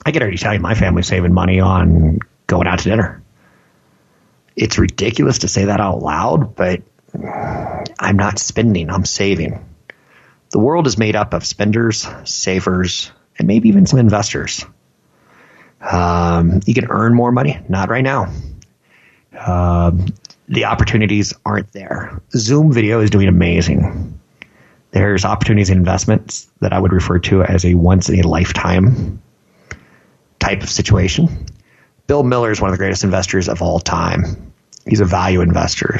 I 0.06 0.12
can 0.12 0.22
already 0.22 0.38
tell 0.38 0.54
you 0.54 0.60
my 0.60 0.76
family's 0.76 1.08
saving 1.08 1.34
money 1.34 1.60
on 1.60 2.20
going 2.48 2.68
out 2.68 2.80
to 2.80 2.90
dinner. 2.90 3.22
It's 4.56 4.78
ridiculous 4.78 5.40
to 5.40 5.48
say 5.48 5.66
that 5.66 5.80
out 5.80 6.02
loud, 6.02 6.56
but 6.56 6.82
I'm 8.00 8.18
not 8.18 8.40
spending, 8.40 8.90
I'm 8.90 9.06
saving. 9.06 9.66
The 10.52 10.60
world 10.60 10.88
is 10.88 10.98
made 10.98 11.16
up 11.16 11.34
of 11.34 11.46
spenders, 11.46 12.08
savers, 12.26 13.12
and 13.38 13.48
maybe 13.48 13.70
even 13.70 13.86
some 13.86 14.00
investors. 14.00 14.66
Um, 15.80 16.62
you 16.66 16.74
can 16.74 16.88
earn 16.90 17.14
more 17.14 17.32
money, 17.32 17.60
not 17.70 17.90
right 17.90 18.04
now. 18.04 18.34
Um, 19.38 20.08
the 20.48 20.66
opportunities 20.66 21.34
aren't 21.46 21.72
there. 21.72 22.22
Zoom 22.32 22.74
video 22.74 23.00
is 23.00 23.10
doing 23.10 23.28
amazing. 23.28 24.20
There's 24.92 25.24
opportunities 25.24 25.70
and 25.70 25.78
investments 25.78 26.50
that 26.62 26.74
I 26.74 26.80
would 26.80 26.92
refer 26.92 27.20
to 27.20 27.44
as 27.44 27.64
a 27.64 27.76
once 27.76 28.10
in 28.10 28.20
a 28.20 28.28
lifetime 28.28 29.22
type 30.50 30.64
of 30.64 30.70
situation. 30.70 31.46
Bill 32.08 32.24
Miller 32.24 32.52
is 32.52 32.60
one 32.60 32.70
of 32.70 32.74
the 32.74 32.80
greatest 32.80 33.04
investors 33.04 33.48
of 33.48 33.62
all 33.62 33.80
time. 33.80 34.52
He's 34.88 35.00
a 35.00 35.06
value 35.06 35.42
investor. 35.42 36.00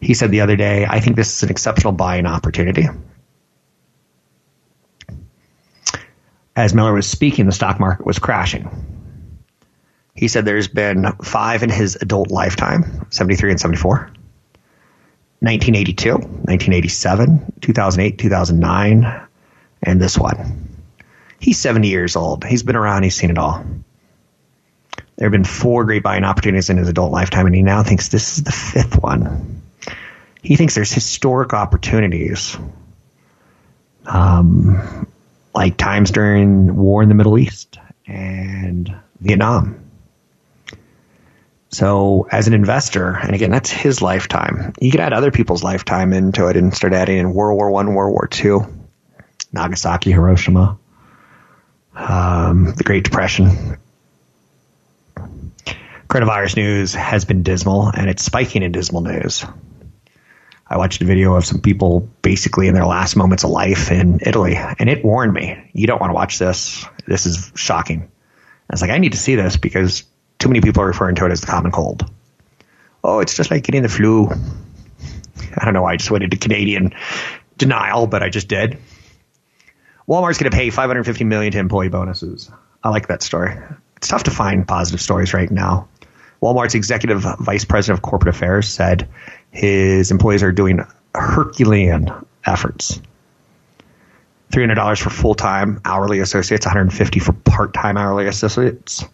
He 0.00 0.14
said 0.14 0.32
the 0.32 0.40
other 0.40 0.56
day, 0.56 0.86
I 0.86 0.98
think 0.98 1.14
this 1.14 1.36
is 1.36 1.42
an 1.44 1.50
exceptional 1.50 1.92
buying 1.92 2.26
opportunity. 2.26 2.88
As 6.56 6.74
Miller 6.74 6.92
was 6.92 7.06
speaking, 7.06 7.46
the 7.46 7.52
stock 7.52 7.78
market 7.78 8.04
was 8.04 8.18
crashing. 8.18 8.68
He 10.16 10.26
said 10.26 10.44
there's 10.44 10.66
been 10.66 11.06
five 11.22 11.62
in 11.62 11.70
his 11.70 11.96
adult 11.96 12.30
lifetime 12.30 13.06
73 13.10 13.52
and 13.52 13.60
74, 13.60 14.10
1982, 15.38 16.10
1987, 16.12 17.52
2008, 17.60 18.18
2009, 18.18 19.28
and 19.84 20.02
this 20.02 20.18
one. 20.18 20.69
He's 21.40 21.58
70 21.58 21.88
years 21.88 22.16
old. 22.16 22.44
He's 22.44 22.62
been 22.62 22.76
around, 22.76 23.02
he's 23.02 23.16
seen 23.16 23.30
it 23.30 23.38
all. 23.38 23.64
There 25.16 25.26
have 25.26 25.32
been 25.32 25.44
four 25.44 25.84
great 25.84 26.02
buying 26.02 26.22
opportunities 26.22 26.70
in 26.70 26.76
his 26.76 26.88
adult 26.88 27.12
lifetime, 27.12 27.46
and 27.46 27.54
he 27.54 27.62
now 27.62 27.82
thinks 27.82 28.08
this 28.08 28.38
is 28.38 28.44
the 28.44 28.52
fifth 28.52 29.02
one. 29.02 29.62
He 30.42 30.56
thinks 30.56 30.74
there's 30.74 30.92
historic 30.92 31.52
opportunities, 31.54 32.56
um, 34.06 35.06
like 35.54 35.76
times 35.76 36.10
during 36.10 36.76
war 36.76 37.02
in 37.02 37.08
the 37.08 37.14
Middle 37.14 37.38
East 37.38 37.78
and 38.06 38.94
Vietnam. 39.20 39.90
So, 41.70 42.26
as 42.30 42.48
an 42.48 42.54
investor, 42.54 43.12
and 43.14 43.34
again, 43.34 43.50
that's 43.50 43.70
his 43.70 44.02
lifetime. 44.02 44.72
You 44.80 44.90
could 44.90 45.00
add 45.00 45.12
other 45.12 45.30
people's 45.30 45.62
lifetime 45.62 46.12
into 46.12 46.48
it 46.48 46.56
and 46.56 46.74
start 46.74 46.92
adding 46.92 47.18
in 47.18 47.32
World 47.32 47.56
War 47.56 47.70
One, 47.70 47.94
World 47.94 48.12
War 48.12 48.26
Two, 48.26 48.66
Nagasaki, 49.52 50.10
Hiroshima, 50.10 50.78
um, 51.94 52.74
the 52.76 52.84
Great 52.84 53.04
Depression. 53.04 53.78
Coronavirus 56.08 56.56
news 56.56 56.94
has 56.94 57.24
been 57.24 57.42
dismal, 57.42 57.88
and 57.88 58.10
it's 58.10 58.24
spiking 58.24 58.62
in 58.62 58.72
dismal 58.72 59.02
news. 59.02 59.44
I 60.66 60.76
watched 60.76 61.02
a 61.02 61.04
video 61.04 61.34
of 61.34 61.44
some 61.44 61.60
people 61.60 62.08
basically 62.22 62.68
in 62.68 62.74
their 62.74 62.86
last 62.86 63.16
moments 63.16 63.42
of 63.42 63.50
life 63.50 63.90
in 63.90 64.20
Italy, 64.24 64.56
and 64.56 64.88
it 64.88 65.04
warned 65.04 65.32
me, 65.32 65.70
you 65.72 65.86
don't 65.86 66.00
want 66.00 66.10
to 66.10 66.14
watch 66.14 66.38
this. 66.38 66.84
This 67.06 67.26
is 67.26 67.52
shocking. 67.56 68.02
I 68.02 68.74
was 68.74 68.82
like, 68.82 68.90
I 68.90 68.98
need 68.98 69.12
to 69.12 69.18
see 69.18 69.34
this 69.34 69.56
because 69.56 70.04
too 70.38 70.48
many 70.48 70.60
people 70.60 70.82
are 70.82 70.86
referring 70.86 71.16
to 71.16 71.26
it 71.26 71.32
as 71.32 71.40
the 71.40 71.48
common 71.48 71.72
cold. 71.72 72.08
Oh, 73.02 73.18
it's 73.18 73.36
just 73.36 73.50
like 73.50 73.64
getting 73.64 73.82
the 73.82 73.88
flu. 73.88 74.30
I 75.56 75.64
don't 75.64 75.74
know 75.74 75.82
why 75.82 75.94
I 75.94 75.96
just 75.96 76.10
went 76.10 76.22
into 76.22 76.36
Canadian 76.36 76.94
denial, 77.56 78.06
but 78.06 78.22
I 78.22 78.28
just 78.28 78.46
did. 78.46 78.78
Walmart's 80.10 80.38
going 80.38 80.50
to 80.50 80.56
pay 80.56 80.70
550 80.70 81.22
million 81.22 81.52
to 81.52 81.58
employee 81.60 81.88
bonuses. 81.88 82.50
I 82.82 82.88
like 82.88 83.06
that 83.06 83.22
story. 83.22 83.56
It's 83.96 84.08
tough 84.08 84.24
to 84.24 84.32
find 84.32 84.66
positive 84.66 85.00
stories 85.00 85.32
right 85.32 85.48
now. 85.48 85.88
Walmart's 86.42 86.74
executive 86.74 87.24
vice 87.38 87.64
president 87.64 87.98
of 87.98 88.02
corporate 88.02 88.34
affairs 88.34 88.66
said 88.66 89.08
his 89.52 90.10
employees 90.10 90.42
are 90.42 90.50
doing 90.50 90.84
Herculean 91.14 92.10
efforts. 92.44 93.00
$300 94.50 95.00
for 95.00 95.10
full-time 95.10 95.80
hourly 95.84 96.18
associates, 96.18 96.66
150 96.66 97.20
for 97.20 97.32
part-time 97.32 97.96
hourly 97.96 98.26
associates. 98.26 99.04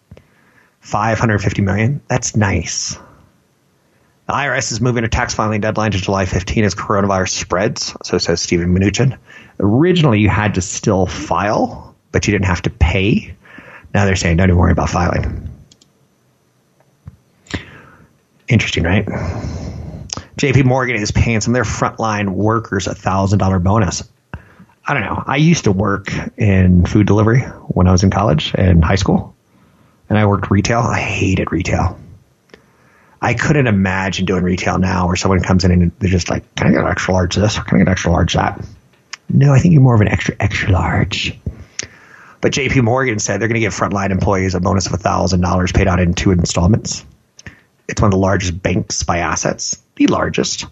550 0.80 1.60
million. 1.60 2.00
That's 2.08 2.34
nice. 2.36 2.96
The 4.26 4.32
IRS 4.32 4.72
is 4.72 4.80
moving 4.80 5.04
a 5.04 5.08
tax 5.08 5.34
filing 5.34 5.60
deadline 5.60 5.92
to 5.92 5.98
July 5.98 6.26
15 6.26 6.64
as 6.64 6.74
coronavirus 6.74 7.28
spreads, 7.28 7.94
so 8.02 8.18
says 8.18 8.40
Steven 8.40 8.74
Mnuchin. 8.74 9.16
Originally, 9.60 10.18
you 10.18 10.28
had 10.28 10.54
to 10.54 10.60
still 10.60 11.06
file, 11.06 11.94
but 12.10 12.26
you 12.26 12.32
didn't 12.32 12.46
have 12.46 12.62
to 12.62 12.70
pay. 12.70 13.34
Now 13.94 14.04
they're 14.04 14.16
saying, 14.16 14.38
don't 14.38 14.48
even 14.48 14.58
worry 14.58 14.72
about 14.72 14.90
filing. 14.90 15.48
Interesting, 18.48 18.82
right? 18.82 19.06
JP 20.36 20.64
Morgan 20.64 20.96
is 20.96 21.12
paying 21.12 21.40
some 21.40 21.52
of 21.52 21.54
their 21.54 21.64
frontline 21.64 22.30
workers 22.30 22.88
a 22.88 22.94
$1,000 22.94 23.62
bonus. 23.62 24.02
I 24.88 24.94
don't 24.94 25.02
know. 25.02 25.22
I 25.24 25.36
used 25.36 25.64
to 25.64 25.72
work 25.72 26.12
in 26.36 26.84
food 26.84 27.06
delivery 27.06 27.42
when 27.68 27.86
I 27.86 27.92
was 27.92 28.02
in 28.02 28.10
college 28.10 28.52
and 28.56 28.84
high 28.84 28.96
school, 28.96 29.36
and 30.08 30.18
I 30.18 30.26
worked 30.26 30.50
retail. 30.50 30.80
I 30.80 30.98
hated 30.98 31.52
retail. 31.52 31.98
I 33.26 33.34
couldn't 33.34 33.66
imagine 33.66 34.24
doing 34.24 34.44
retail 34.44 34.78
now 34.78 35.08
where 35.08 35.16
someone 35.16 35.40
comes 35.40 35.64
in 35.64 35.72
and 35.72 35.90
they're 35.98 36.08
just 36.08 36.30
like, 36.30 36.54
can 36.54 36.68
I 36.68 36.70
get 36.70 36.82
an 36.82 36.86
extra 36.86 37.12
large 37.12 37.34
this 37.34 37.58
or 37.58 37.64
can 37.64 37.74
I 37.74 37.78
get 37.78 37.88
an 37.88 37.92
extra 37.92 38.12
large 38.12 38.34
that? 38.34 38.64
No, 39.28 39.52
I 39.52 39.58
think 39.58 39.74
you're 39.74 39.82
more 39.82 39.96
of 39.96 40.00
an 40.00 40.06
extra, 40.06 40.36
extra 40.38 40.70
large. 40.70 41.36
But 42.40 42.52
JP 42.52 42.84
Morgan 42.84 43.18
said 43.18 43.40
they're 43.40 43.48
going 43.48 43.56
to 43.56 43.60
give 43.66 43.74
frontline 43.74 44.10
employees 44.10 44.54
a 44.54 44.60
bonus 44.60 44.86
of 44.86 44.92
$1,000 44.92 45.74
paid 45.74 45.88
out 45.88 45.98
in 45.98 46.14
two 46.14 46.30
installments. 46.30 47.04
It's 47.88 48.00
one 48.00 48.06
of 48.06 48.12
the 48.12 48.18
largest 48.18 48.62
banks 48.62 49.02
by 49.02 49.18
assets, 49.18 49.82
the 49.96 50.06
largest. 50.06 50.66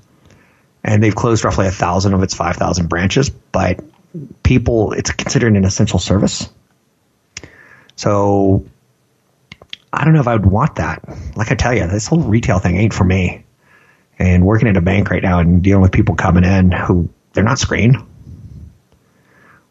And 0.85 1.03
they've 1.03 1.13
closed 1.13 1.45
roughly 1.45 1.67
a 1.67 1.73
thousand 1.73 2.15
of 2.15 2.23
its 2.23 2.35
5,000 2.35 2.89
branches, 2.89 3.31
but 3.31 3.81
people, 4.45 4.93
it's 4.93 5.11
considered 5.11 5.57
an 5.57 5.65
essential 5.65 5.99
service. 5.99 6.49
So 7.97 8.65
I 9.99 10.05
don't 10.05 10.15
know 10.15 10.21
if 10.21 10.29
I 10.29 10.35
would 10.35 10.47
want 10.47 10.77
that. 10.77 11.05
Like 11.37 11.51
I 11.51 11.55
tell 11.55 11.75
you, 11.75 11.87
this 11.87 12.07
whole 12.07 12.21
retail 12.21 12.59
thing 12.59 12.77
ain't 12.77 12.95
for 12.95 13.05
me. 13.05 13.45
And 14.19 14.47
working 14.47 14.69
at 14.69 14.77
a 14.77 14.81
bank 14.81 15.11
right 15.11 15.23
now 15.23 15.41
and 15.41 15.63
dealing 15.63 15.83
with 15.83 15.93
people 15.93 16.15
coming 16.15 16.45
in 16.45 16.71
who 16.71 17.09
they're 17.33 17.45
not 17.45 17.59
screened. 17.59 17.97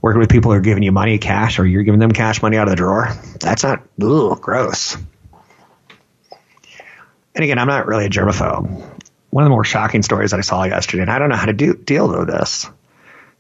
Working 0.02 0.20
with 0.20 0.30
people 0.30 0.52
who 0.52 0.58
are 0.58 0.62
giving 0.62 0.84
you 0.84 0.92
money, 0.92 1.18
cash, 1.18 1.60
or 1.60 1.66
you're 1.66 1.84
giving 1.84 2.02
them 2.02 2.12
cash 2.12 2.42
money 2.42 2.58
out 2.58 2.68
of 2.68 2.72
the 2.72 2.76
drawer. 2.76 3.10
That's 3.40 3.64
not, 3.64 3.84
ugh, 4.02 4.42
gross. 4.42 4.98
And 7.36 7.44
again, 7.44 7.58
I'm 7.58 7.68
not 7.68 7.88
really 7.88 8.06
a 8.06 8.10
germaphobe. 8.10 8.68
One 9.30 9.44
of 9.44 9.46
the 9.46 9.50
more 9.50 9.64
shocking 9.64 10.04
stories 10.04 10.32
that 10.32 10.38
I 10.38 10.42
saw 10.42 10.66
yesterday, 10.66 11.04
and 11.04 11.12
I 11.12 11.20
don't 11.20 11.30
know 11.30 11.38
how 11.38 11.46
to 11.46 11.54
do, 11.54 11.74
deal 11.74 12.10
with 12.10 12.28
this, 12.28 12.70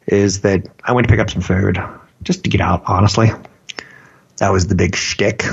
is 0.07 0.41
that 0.41 0.65
I 0.83 0.93
went 0.93 1.05
to 1.07 1.11
pick 1.11 1.19
up 1.19 1.29
some 1.29 1.41
food 1.41 1.77
just 2.23 2.45
to 2.45 2.49
get 2.49 2.61
out, 2.61 2.83
honestly. 2.87 3.31
That 4.37 4.51
was 4.51 4.67
the 4.67 4.75
big 4.75 4.95
shtick. 4.95 5.43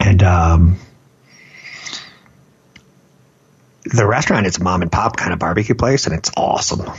And 0.00 0.22
um, 0.22 0.76
the 3.84 4.06
restaurant, 4.06 4.46
it's 4.46 4.58
a 4.58 4.62
mom 4.62 4.82
and 4.82 4.90
pop 4.90 5.16
kind 5.16 5.32
of 5.32 5.38
barbecue 5.38 5.74
place, 5.74 6.06
and 6.06 6.14
it's 6.14 6.30
awesome. 6.36 6.90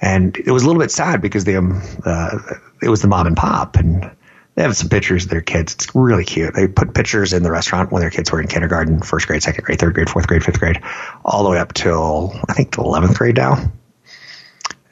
And 0.00 0.36
it 0.36 0.50
was 0.50 0.62
a 0.62 0.66
little 0.66 0.80
bit 0.80 0.90
sad 0.90 1.20
because 1.20 1.44
the 1.44 1.56
um, 1.56 1.80
uh, 2.04 2.38
it 2.82 2.88
was 2.88 3.02
the 3.02 3.08
mom 3.08 3.26
and 3.26 3.36
pop, 3.36 3.76
and 3.76 4.10
they 4.54 4.62
have 4.62 4.76
some 4.76 4.88
pictures 4.88 5.24
of 5.24 5.30
their 5.30 5.40
kids. 5.40 5.74
It's 5.74 5.94
really 5.94 6.24
cute. 6.24 6.54
They 6.54 6.66
put 6.66 6.94
pictures 6.94 7.32
in 7.32 7.42
the 7.42 7.50
restaurant 7.50 7.92
when 7.92 8.00
their 8.00 8.10
kids 8.10 8.30
were 8.32 8.40
in 8.40 8.48
kindergarten, 8.48 9.00
first 9.00 9.26
grade, 9.26 9.42
second 9.42 9.64
grade, 9.64 9.78
third 9.78 9.94
grade, 9.94 10.10
fourth 10.10 10.26
grade, 10.26 10.44
fifth 10.44 10.58
grade, 10.58 10.80
all 11.24 11.44
the 11.44 11.50
way 11.50 11.58
up 11.58 11.72
till 11.72 12.34
I 12.48 12.52
think 12.54 12.74
the 12.74 12.82
eleventh 12.82 13.16
grade 13.16 13.36
now. 13.36 13.70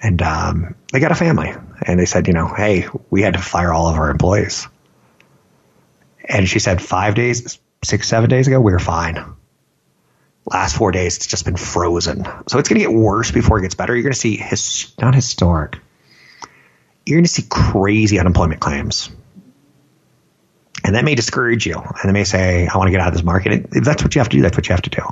And 0.03 0.23
um, 0.23 0.75
they 0.93 1.01
got 1.01 1.13
a 1.13 1.17
family, 1.17 1.53
and 1.83 2.01
they 2.01 2.07
said, 2.07 2.27
you 2.27 2.33
know, 2.33 2.47
hey, 2.47 2.89
we 3.11 3.23
had 3.23 3.35
to 3.35 3.41
fire 3.41 3.73
all 3.73 3.89
of 3.89 3.97
our 3.97 4.11
employees. 4.11 4.67
And 6.31 6.49
she 6.49 6.61
said 6.61 6.81
five 6.81 7.17
days, 7.17 7.59
six, 7.83 8.07
seven 8.07 8.31
days 8.31 8.47
ago, 8.47 8.61
we 8.61 8.73
were 8.73 8.79
fine. 8.79 9.35
Last 10.47 10.77
four 10.77 10.93
days, 10.93 11.17
it's 11.17 11.27
just 11.27 11.45
been 11.45 11.57
frozen. 11.57 12.25
So 12.47 12.59
it's 12.59 12.69
going 12.69 12.81
to 12.81 12.87
get 12.87 12.93
worse 12.93 13.33
before 13.33 13.59
it 13.59 13.63
gets 13.63 13.75
better. 13.75 13.95
You're 13.95 14.05
going 14.05 14.13
to 14.13 14.19
see 14.19 14.37
his, 14.37 14.93
not 15.01 15.15
historic. 15.15 15.79
You're 17.05 17.17
going 17.17 17.25
to 17.25 17.31
see 17.31 17.45
crazy 17.49 18.21
unemployment 18.21 18.61
claims. 18.61 19.11
And 20.85 20.95
that 20.95 21.05
may 21.05 21.17
discourage 21.17 21.67
you. 21.67 21.75
And 21.75 22.09
they 22.09 22.13
may 22.13 22.25
say, 22.25 22.69
I 22.69 22.79
want 22.79 22.87
to 22.87 22.93
get 22.93 23.01
out 23.01 23.09
of 23.09 23.15
this 23.15 23.25
market. 23.25 23.67
If 23.73 23.85
that's 23.85 24.03
what 24.03 24.15
you 24.15 24.21
have 24.21 24.29
to 24.29 24.37
do, 24.37 24.43
that's 24.43 24.57
what 24.57 24.69
you 24.69 24.73
have 24.73 24.83
to 24.83 24.91
do. 24.91 25.03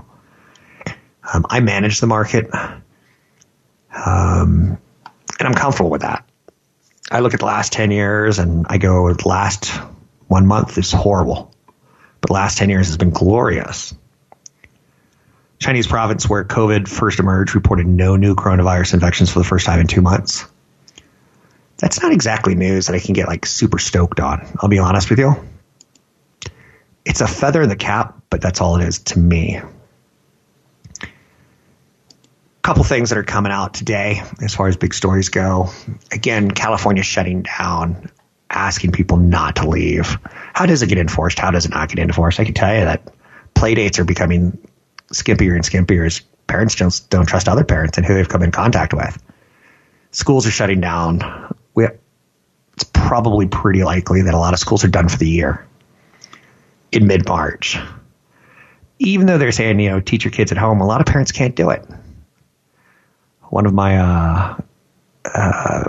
Um, 1.35 1.47
I 1.51 1.61
manage 1.61 2.01
the 2.01 2.07
market. 2.07 2.49
Um, 2.55 4.79
and 5.39 5.49
I'm 5.49 5.55
comfortable 5.55 5.91
with 5.91 6.03
that. 6.03 6.25
I 7.11 7.21
look 7.21 7.35
at 7.35 7.41
the 7.41 7.47
last 7.47 7.73
10 7.73 7.91
years 7.91 8.39
and 8.39 8.67
I 8.69 8.79
go, 8.79 9.15
last 9.25 9.73
one 10.29 10.47
month 10.47 10.79
is 10.79 10.93
horrible, 10.93 11.53
but 12.21 12.29
the 12.29 12.35
last 12.35 12.59
10 12.59 12.71
years 12.71 12.87
has 12.87 12.97
been 12.97 13.11
glorious. 13.11 13.95
Chinese 15.59 15.89
province 15.89 16.29
where 16.29 16.45
COVID 16.45 16.87
first 16.87 17.19
emerged 17.19 17.55
reported 17.55 17.87
no 17.87 18.15
new 18.17 18.37
coronavirus 18.37 18.95
infections 18.95 19.31
for 19.31 19.41
the 19.41 19.45
first 19.45 19.67
time 19.67 19.81
in 19.81 19.89
two 19.89 20.03
months. 20.03 20.47
That's 21.79 22.01
not 22.01 22.13
exactly 22.13 22.55
news 22.55 22.87
that 22.87 22.95
I 22.95 23.01
can 23.01 23.15
get 23.15 23.27
like 23.27 23.45
super 23.45 23.79
stoked 23.79 24.21
on. 24.21 24.47
I'll 24.61 24.69
be 24.69 24.79
honest 24.79 25.11
with 25.11 25.19
you. 25.19 25.35
It's 27.05 27.21
a 27.21 27.27
feather 27.27 27.63
in 27.63 27.69
the 27.69 27.77
cap, 27.77 28.23
but 28.31 28.41
that's 28.41 28.61
all 28.61 28.77
it 28.77 28.87
is 28.87 29.01
to 29.01 29.19
me 29.19 29.61
couple 32.69 32.85
things 32.85 33.09
that 33.09 33.17
are 33.17 33.25
coming 33.25 33.51
out 33.51 33.73
today 33.73 34.23
as 34.43 34.55
far 34.55 34.69
as 34.69 34.77
big 34.77 34.93
stories 34.93 35.31
go. 35.31 35.71
Again, 36.13 36.51
California 36.51 37.03
shutting 37.03 37.41
down, 37.41 38.11
asking 38.51 38.93
people 38.93 39.17
not 39.17 39.57
to 39.57 39.69
leave. 39.69 40.19
How 40.55 40.67
does 40.67 40.83
it 40.83 40.89
get 40.89 40.99
enforced? 40.99 41.39
How 41.39 41.51
does 41.51 41.67
it 41.67 41.71
not 41.71 41.89
get 41.89 41.99
enforced? 41.99 42.41
I 42.41 42.45
can 42.45 42.55
tell 42.55 42.75
you 42.75 42.85
that 42.85 43.13
play 43.55 43.75
dates 43.75 43.99
are 43.99 44.05
becoming 44.05 44.59
skimpier 45.13 45.55
and 45.55 45.65
skimpier 45.65 46.07
as 46.07 46.21
parents 46.47 46.75
don't, 46.75 47.01
don't 47.11 47.27
trust 47.27 47.49
other 47.49 47.65
parents 47.65 47.99
and 47.99 48.07
who 48.07 48.15
they've 48.15 48.29
come 48.29 48.43
in 48.43 48.51
contact 48.51 48.95
with. 48.95 49.23
Schools 50.11 50.47
are 50.47 50.51
shutting 50.51 50.81
down. 50.81 51.55
We, 51.75 51.87
it's 52.75 52.85
probably 52.85 53.47
pretty 53.47 53.85
likely 53.85 54.23
that 54.23 54.35
a 54.35 54.39
lot 54.39 54.55
of 54.55 54.59
schools 54.59 54.85
are 54.85 54.89
done 54.89 55.09
for 55.09 55.19
the 55.19 55.29
year 55.29 55.67
in 56.93 57.07
mid 57.07 57.27
March. 57.29 57.79
Even 58.99 59.27
though 59.27 59.39
they're 59.39 59.53
saying, 59.53 59.79
you 59.79 59.91
know, 59.91 60.01
teach 60.01 60.25
your 60.25 60.33
kids 60.33 60.51
at 60.51 60.59
home, 60.59 60.81
a 60.81 60.87
lot 60.87 61.01
of 61.01 61.07
parents 61.07 61.31
can't 61.31 61.55
do 61.55 61.71
it 61.71 61.85
one 63.51 63.67
of 63.67 63.75
my 63.75 63.99
uh, 63.99 64.57
uh, 65.25 65.85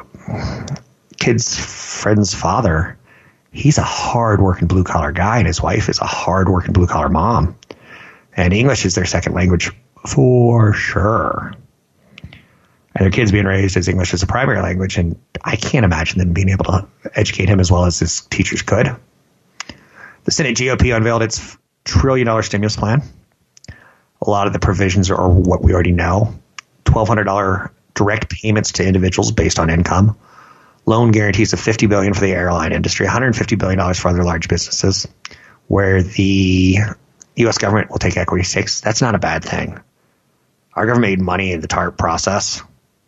kids' 1.29 1.59
friend's 1.59 2.33
father, 2.33 2.97
he's 3.51 3.77
a 3.77 3.83
hard-working 3.83 4.67
blue-collar 4.67 5.11
guy, 5.11 5.37
and 5.37 5.45
his 5.45 5.61
wife 5.61 5.87
is 5.87 5.99
a 5.99 6.05
hard-working 6.05 6.73
blue-collar 6.73 7.09
mom. 7.09 7.55
And 8.35 8.51
English 8.51 8.83
is 8.83 8.95
their 8.95 9.05
second 9.05 9.33
language 9.33 9.69
for 10.07 10.73
sure. 10.73 11.53
And 12.23 13.05
their 13.05 13.11
kids 13.11 13.31
being 13.31 13.45
raised 13.45 13.77
as 13.77 13.87
English 13.87 14.15
as 14.15 14.23
a 14.23 14.27
primary 14.27 14.59
language, 14.59 14.97
and 14.97 15.19
I 15.43 15.55
can't 15.55 15.85
imagine 15.85 16.17
them 16.17 16.33
being 16.33 16.49
able 16.49 16.65
to 16.65 16.87
educate 17.13 17.47
him 17.47 17.59
as 17.59 17.71
well 17.71 17.85
as 17.85 17.99
his 17.99 18.21
teachers 18.21 18.63
could. 18.63 18.95
The 20.23 20.31
Senate 20.31 20.57
GOP 20.57 20.95
unveiled 20.95 21.21
its 21.21 21.57
trillion 21.85 22.25
dollar 22.25 22.41
stimulus 22.41 22.75
plan. 22.75 23.03
A 24.21 24.29
lot 24.29 24.47
of 24.47 24.53
the 24.53 24.59
provisions 24.59 25.11
are 25.11 25.29
what 25.29 25.61
we 25.61 25.73
already 25.73 25.91
know. 25.91 26.33
$1,200 26.85 27.69
direct 27.93 28.29
payments 28.31 28.71
to 28.73 28.85
individuals 28.85 29.31
based 29.31 29.59
on 29.59 29.69
income, 29.69 30.17
loan 30.85 31.11
guarantees 31.11 31.53
of 31.53 31.59
50 31.59 31.87
billion 31.87 32.13
for 32.13 32.21
the 32.21 32.31
airline 32.31 32.71
industry, 32.71 33.05
$150 33.05 33.57
billion 33.57 33.93
for 33.93 34.09
other 34.09 34.23
large 34.23 34.47
businesses, 34.47 35.07
where 35.67 36.01
the 36.01 36.77
U.S. 37.35 37.57
government 37.57 37.91
will 37.91 37.99
take 37.99 38.17
equity 38.17 38.43
stakes. 38.43 38.81
That's 38.81 39.01
not 39.01 39.15
a 39.15 39.19
bad 39.19 39.43
thing. 39.43 39.79
Our 40.73 40.85
government 40.85 41.11
made 41.11 41.21
money 41.21 41.51
in 41.51 41.61
the 41.61 41.67
TARP 41.67 41.97
process. 41.97 42.61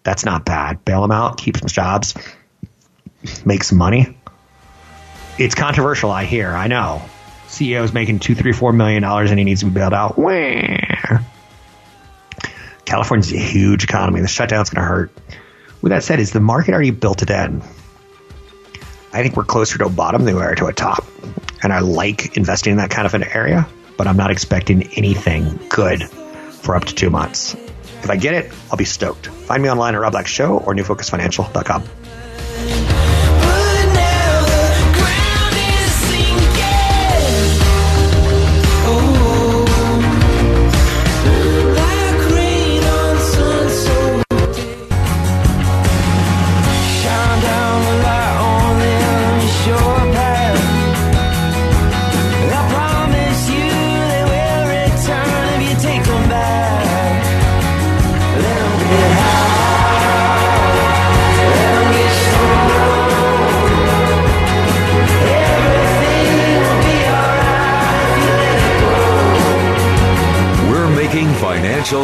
That's 0.04 0.26
not 0.26 0.46
bad. 0.46 0.84
Bail 0.84 1.02
them 1.02 1.12
out, 1.12 1.38
keep 1.38 1.58
some 1.58 1.68
jobs, 1.68 2.16
make 3.46 3.64
some 3.64 3.78
money. 3.78 4.18
It's 5.38 5.56
controversial, 5.56 6.12
I 6.12 6.26
hear. 6.26 6.50
I 6.50 6.68
know. 6.68 7.02
CEO 7.48 7.84
is 7.84 7.94
making 7.94 8.20
two, 8.20 8.36
three, 8.36 8.54
four 8.54 8.74
million 8.74 9.04
dollars 9.04 9.30
and 9.30 9.40
he 9.40 9.44
needs 9.44 9.60
to 9.62 9.68
be 9.68 9.72
bailed 9.72 9.94
out. 9.94 10.18
Wah. 10.18 11.20
California's 12.86 13.32
a 13.32 13.38
huge 13.38 13.84
economy. 13.84 14.22
The 14.22 14.28
shutdown's 14.28 14.70
going 14.70 14.82
to 14.82 14.88
hurt. 14.88 15.12
With 15.82 15.92
that 15.92 16.04
said, 16.04 16.20
is 16.20 16.32
the 16.32 16.40
market 16.40 16.74
already 16.74 16.92
built 16.92 17.20
to 17.20 17.36
end? 17.36 17.64
I 19.14 19.24
think 19.24 19.36
we're 19.36 19.44
closer 19.44 19.78
to 19.80 19.86
a 19.86 19.90
bottom 19.90 20.26
than 20.26 20.36
we 20.36 20.42
are 20.42 20.56
to 20.56 20.68
a 20.68 20.74
top. 20.74 21.06
And 21.64 21.74
I 21.74 21.80
like 21.80 22.38
investing 22.38 22.72
in 22.72 22.78
that 22.78 22.90
kind 22.90 23.06
of 23.06 23.14
an 23.14 23.24
area, 23.24 23.68
but 23.98 24.08
I'm 24.08 24.18
not 24.18 24.32
expecting 24.32 24.84
anything 24.94 25.60
good 25.70 26.10
for 26.10 26.76
up 26.76 26.86
to 26.86 26.96
two 26.96 27.10
months. 27.10 27.56
If 28.04 28.10
I 28.10 28.16
get 28.16 28.34
it, 28.34 28.52
I'll 28.72 28.78
be 28.78 28.86
stoked. 28.86 29.28
Find 29.28 29.62
me 29.62 29.70
online 29.70 29.96
at 29.96 30.02
Rob 30.02 30.14
Black 30.14 30.28
Show 30.28 30.58
or 30.60 30.74
newfocusfinancial.com. 30.74 31.84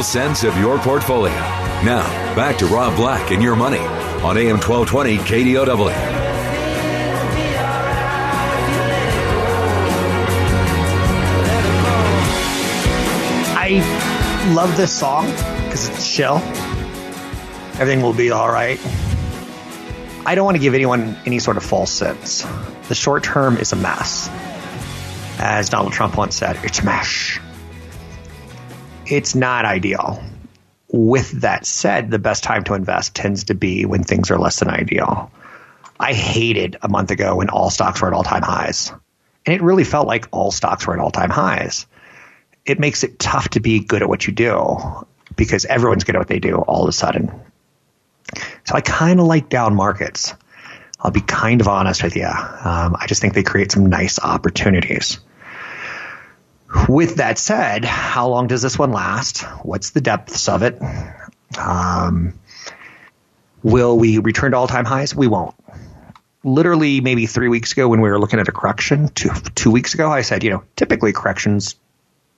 sense 0.08 0.46
of 0.46 0.58
your 0.58 0.80
portfolio. 0.80 1.36
Now, 1.84 2.06
back 2.34 2.58
to 2.60 2.66
Rob 2.66 2.96
Black 2.96 3.32
and 3.32 3.44
your 3.44 3.58
money 3.58 3.80
on 4.24 4.38
AM 4.38 4.58
1220 4.58 5.18
KDOW. 5.18 5.92
I 13.60 14.54
love 14.54 14.78
this 14.78 14.98
song 14.98 15.26
because 15.66 15.90
it's 15.90 16.16
chill. 16.16 16.38
Everything 17.76 18.02
will 18.02 18.14
be 18.14 18.32
all 18.32 18.50
right. 18.50 18.80
I 20.26 20.36
don't 20.36 20.46
want 20.46 20.56
to 20.56 20.62
give 20.62 20.74
anyone 20.74 21.18
any 21.26 21.40
sort 21.40 21.58
of 21.58 21.64
false 21.64 21.92
sense. 21.92 22.46
The 22.88 22.96
short 22.96 23.26
term 23.26 23.58
is 23.58 23.74
a 23.74 23.76
mess. 23.76 24.30
As 25.38 25.70
Donald 25.70 25.92
Trump 25.92 26.16
once 26.18 26.38
said, 26.38 26.58
it's 26.64 26.80
a 26.80 26.86
mess. 26.86 27.37
It's 29.10 29.36
not 29.36 29.66
ideal. 29.66 30.22
With 30.92 31.42
that 31.42 31.66
said, 31.66 32.12
the 32.12 32.20
best 32.20 32.44
time 32.44 32.64
to 32.66 32.74
invest 32.74 33.16
tends 33.16 33.46
to 33.46 33.56
be 33.56 33.86
when 33.86 34.04
things 34.04 34.32
are 34.32 34.38
less 34.38 34.60
than 34.60 34.70
ideal. 34.70 35.32
I 36.00 36.14
hated 36.14 36.78
a 36.82 36.88
month 36.88 37.12
ago 37.12 37.38
when 37.38 37.50
all 37.50 37.70
stocks 37.70 38.02
were 38.02 38.08
at 38.08 38.14
all 38.14 38.24
time 38.24 38.44
highs. 38.44 38.92
And 39.46 39.56
it 39.56 39.62
really 39.62 39.84
felt 39.84 40.08
like 40.08 40.28
all 40.32 40.52
stocks 40.52 40.86
were 40.86 40.94
at 40.94 41.00
all 41.00 41.12
time 41.12 41.30
highs 41.30 41.88
it 42.68 42.80
makes 42.80 43.04
it 43.04 43.18
tough 43.18 43.50
to 43.50 43.60
be 43.62 43.80
good 43.80 44.04
at 44.04 44.10
what 44.10 44.28
you 44.28 44.34
do 44.34 44.78
because 45.36 45.66
everyone's 45.66 46.04
good 46.04 46.16
at 46.16 46.20
what 46.20 46.28
they 46.28 46.40
do 46.40 46.58
all 46.58 46.84
of 46.84 46.90
a 46.90 46.92
sudden. 46.92 47.32
So 48.66 48.76
I 48.76 48.82
kind 48.82 49.20
of 49.20 49.26
like 49.26 49.50
down 49.50 49.74
markets. 49.74 50.34
I'll 51.00 51.12
be 51.12 51.22
kind 51.22 51.62
of 51.62 51.68
honest 51.68 52.04
with 52.04 52.16
you. 52.16 52.26
Um, 52.26 52.96
I 53.00 53.06
just 53.08 53.22
think 53.22 53.34
they 53.34 53.44
create 53.44 53.72
some 53.72 53.86
nice 53.86 54.20
opportunities. 54.20 55.20
With 56.90 57.16
that 57.16 57.38
said, 57.38 57.86
how 57.86 58.28
long 58.28 58.48
does 58.48 58.62
this 58.62 58.78
one 58.78 58.92
last? 58.92 59.42
What's 59.64 59.92
the 59.92 60.02
depths 60.02 60.50
of 60.50 60.64
it? 60.64 60.82
Um, 61.58 62.34
will 63.64 63.98
we 63.98 64.18
return 64.18 64.52
to 64.52 64.58
all 64.58 64.68
time 64.68 64.86
highs? 64.86 65.16
We 65.16 65.28
won't. 65.28 65.56
Literally, 66.44 67.02
maybe 67.02 67.26
three 67.26 67.48
weeks 67.48 67.72
ago, 67.72 67.88
when 67.88 68.02
we 68.02 68.10
were 68.10 68.20
looking 68.20 68.40
at 68.40 68.48
a 68.48 68.52
correction, 68.52 69.10
two, 69.10 69.30
two 69.56 69.72
weeks 69.72 69.94
ago, 69.94 70.12
I 70.12 70.22
said, 70.22 70.44
you 70.44 70.50
know, 70.50 70.64
typically 70.76 71.14
corrections 71.14 71.76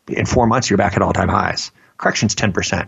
in 0.08 0.26
four 0.26 0.48
months, 0.48 0.70
you're 0.70 0.78
back 0.78 0.96
at 0.96 1.02
all 1.02 1.14
time 1.14 1.30
highs. 1.30 1.72
Correction's 1.98 2.36
10%. 2.36 2.88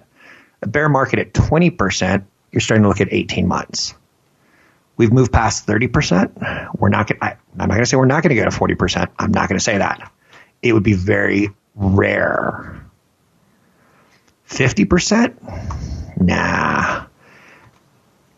A 0.63 0.67
bear 0.67 0.89
market 0.89 1.19
at 1.19 1.33
20%, 1.33 2.23
you're 2.51 2.61
starting 2.61 2.83
to 2.83 2.89
look 2.89 3.01
at 3.01 3.09
18 3.11 3.47
months. 3.47 3.93
We've 4.97 5.11
moved 5.11 5.31
past 5.31 5.65
30%. 5.65 6.75
We're 6.77 6.89
not 6.89 7.07
going 7.07 7.19
I'm 7.21 7.37
not 7.57 7.69
going 7.69 7.79
to 7.79 7.85
say 7.85 7.97
we're 7.97 8.05
not 8.05 8.23
going 8.23 8.35
to 8.35 8.41
go 8.41 8.49
to 8.49 8.55
40%. 8.55 9.07
I'm 9.17 9.31
not 9.31 9.49
going 9.49 9.57
to 9.57 9.63
say 9.63 9.77
that. 9.77 10.10
It 10.61 10.73
would 10.73 10.83
be 10.83 10.93
very 10.93 11.49
rare. 11.75 12.85
50%? 14.49 16.19
Nah. 16.21 17.05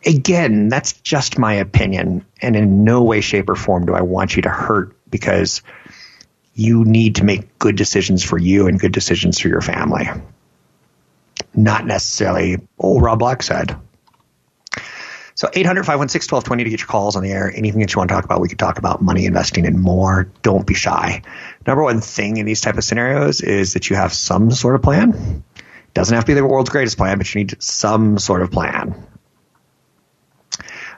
Again, 0.06 0.68
that's 0.70 0.94
just 0.94 1.38
my 1.38 1.54
opinion. 1.54 2.26
And 2.42 2.56
in 2.56 2.84
no 2.84 3.04
way, 3.04 3.22
shape, 3.22 3.50
or 3.50 3.56
form 3.56 3.86
do 3.86 3.94
I 3.94 4.02
want 4.02 4.36
you 4.36 4.42
to 4.44 4.50
hurt 4.50 4.96
because 5.10 5.62
you 6.56 6.86
need 6.86 7.16
to 7.16 7.24
make 7.24 7.58
good 7.60 7.76
decisions 7.76 8.24
for 8.24 8.38
you 8.38 8.68
and 8.68 8.80
good 8.80 8.92
decisions 8.92 9.40
for 9.40 9.48
your 9.48 9.62
family. 9.62 10.08
Not 11.56 11.86
necessarily, 11.86 12.58
oh, 12.80 13.00
Rob 13.00 13.20
Black 13.20 13.42
said. 13.42 13.76
So 15.44 15.50
800 15.54 15.84
516 15.84 16.34
1220 16.34 16.64
to 16.64 16.70
get 16.70 16.80
your 16.80 16.88
calls 16.88 17.18
on 17.18 17.24
the 17.24 17.32
air. 17.32 17.52
Anything 17.54 17.82
that 17.82 17.94
you 17.94 18.00
want 18.00 18.08
to 18.08 18.16
talk 18.16 18.24
about, 18.24 18.40
we 18.40 18.48
could 18.48 18.60
talk 18.60 18.78
about 18.78 19.02
money 19.02 19.26
investing 19.26 19.66
and 19.66 19.78
more. 19.78 20.32
Don't 20.42 20.66
be 20.66 20.74
shy. 20.74 21.22
Number 21.68 21.84
one 21.84 22.00
thing 22.00 22.38
in 22.38 22.46
these 22.46 22.62
type 22.62 22.78
of 22.78 22.86
scenarios 22.86 23.42
is 23.42 23.74
that 23.74 23.90
you 23.90 23.98
have 23.98 24.14
some 24.14 24.52
sort 24.52 24.76
of 24.76 24.84
plan. 24.84 25.44
Doesn't 25.94 26.16
have 26.16 26.24
to 26.24 26.30
be 26.30 26.34
the 26.36 26.46
world's 26.46 26.70
greatest 26.70 26.96
plan, 26.96 27.18
but 27.18 27.36
you 27.36 27.40
need 27.42 27.62
some 27.62 28.20
sort 28.20 28.42
of 28.42 28.52
plan. 28.52 29.06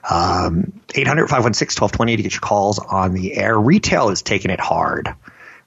Um, 0.08 0.80
800 0.94 1.26
516 1.26 1.82
1220 1.82 2.16
to 2.16 2.22
get 2.22 2.32
your 2.34 2.40
calls 2.40 2.78
on 2.78 3.14
the 3.14 3.34
air. 3.34 3.58
Retail 3.58 4.10
is 4.10 4.22
taking 4.22 4.52
it 4.52 4.60
hard 4.60 5.12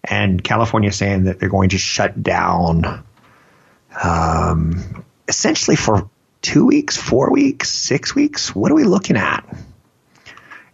and 0.05 0.41
California 0.41 0.87
is 0.87 0.95
saying 0.95 1.25
that 1.25 1.37
they're 1.37 1.49
going 1.49 1.71
to 1.71 1.77
shut 1.77 2.23
down 2.23 3.03
um, 4.01 5.03
essentially 5.27 5.75
for 5.75 6.09
two 6.41 6.65
weeks, 6.65 6.97
four 6.97 7.31
weeks, 7.31 7.69
six 7.69 8.15
weeks. 8.15 8.55
What 8.55 8.71
are 8.71 8.75
we 8.75 8.83
looking 8.83 9.17
at? 9.17 9.45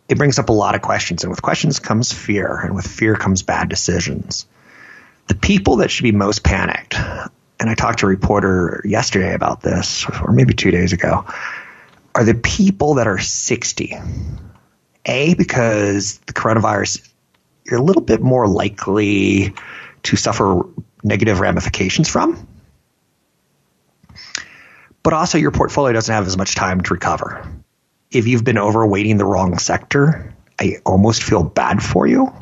It 0.08 0.17
brings 0.17 0.38
up 0.38 0.49
a 0.49 0.54
lot 0.54 0.75
of 0.75 0.82
questions, 0.82 1.23
and 1.23 1.32
with 1.32 1.41
questions 1.41 1.80
comes 1.80 2.13
fear, 2.13 2.60
and 2.60 2.75
with 2.75 2.86
fear 2.86 3.15
comes 3.15 3.41
bad 3.41 3.69
decisions. 3.69 4.45
The 5.28 5.36
people 5.36 5.78
that 5.78 5.89
should 5.89 6.04
be 6.04 6.12
most 6.12 6.43
panicked, 6.43 6.95
and 6.95 7.69
I 7.69 7.73
talked 7.73 7.99
to 7.99 8.06
a 8.06 8.10
reporter 8.10 8.82
yesterday 8.86 9.34
about 9.34 9.62
this, 9.62 10.06
or 10.21 10.32
maybe 10.32 10.54
two 10.54 10.69
days 10.69 10.93
ago, 10.93 11.25
are 12.13 12.23
the 12.23 12.36
people 12.36 12.95
that 12.95 13.08
are 13.08 13.17
60. 13.17 13.97
A, 15.08 15.34
because 15.36 16.19
the 16.19 16.34
coronavirus 16.34 17.08
you're 17.65 17.80
a 17.80 17.84
little 17.84 18.01
bit 18.01 18.21
more 18.21 18.47
likely 18.47 19.54
to 20.04 20.15
suffer 20.15 20.62
negative 21.04 21.39
ramifications 21.39 22.08
from. 22.08 22.47
But 25.05 25.13
also, 25.13 25.37
your 25.37 25.51
portfolio 25.51 25.93
doesn't 25.93 26.11
have 26.11 26.25
as 26.25 26.35
much 26.35 26.55
time 26.55 26.81
to 26.81 26.93
recover. 26.95 27.47
If 28.09 28.25
you've 28.25 28.43
been 28.43 28.55
overweighting 28.55 29.19
the 29.19 29.25
wrong 29.25 29.59
sector, 29.59 30.33
I 30.59 30.77
almost 30.83 31.21
feel 31.21 31.43
bad 31.43 31.83
for 31.83 32.07
you 32.07 32.33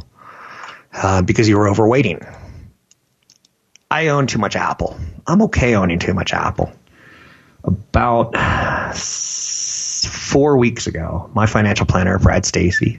uh, 0.94 1.24
because 1.24 1.50
you 1.50 1.58
were 1.58 1.66
overweighting. 1.66 2.26
I 3.92 4.08
own 4.08 4.28
too 4.28 4.40
much 4.40 4.56
Apple. 4.56 4.98
I'm 5.28 5.42
okay 5.42 5.76
owning 5.76 6.00
too 6.00 6.14
much 6.14 6.32
Apple. 6.32 6.72
About 7.66 8.34
four 8.96 10.58
weeks 10.58 10.88
ago, 10.88 11.30
my 11.34 11.48
financial 11.48 11.86
planner, 11.86 12.18
Brad 12.18 12.46
Stacy, 12.46 12.98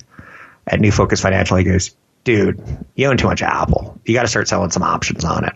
at 0.67 0.79
New 0.79 0.93
Focus 0.93 1.23
Financial, 1.23 1.57
he 1.57 1.65
goes, 1.65 1.97
dude, 2.25 2.63
you 2.97 3.07
own 3.07 3.17
too 3.17 3.29
much 3.29 3.41
Apple. 3.41 3.99
You 4.05 4.13
got 4.13 4.23
to 4.25 4.29
start 4.29 4.47
selling 4.47 4.73
some 4.73 4.83
options 4.83 5.25
on 5.25 5.47
it. 5.47 5.55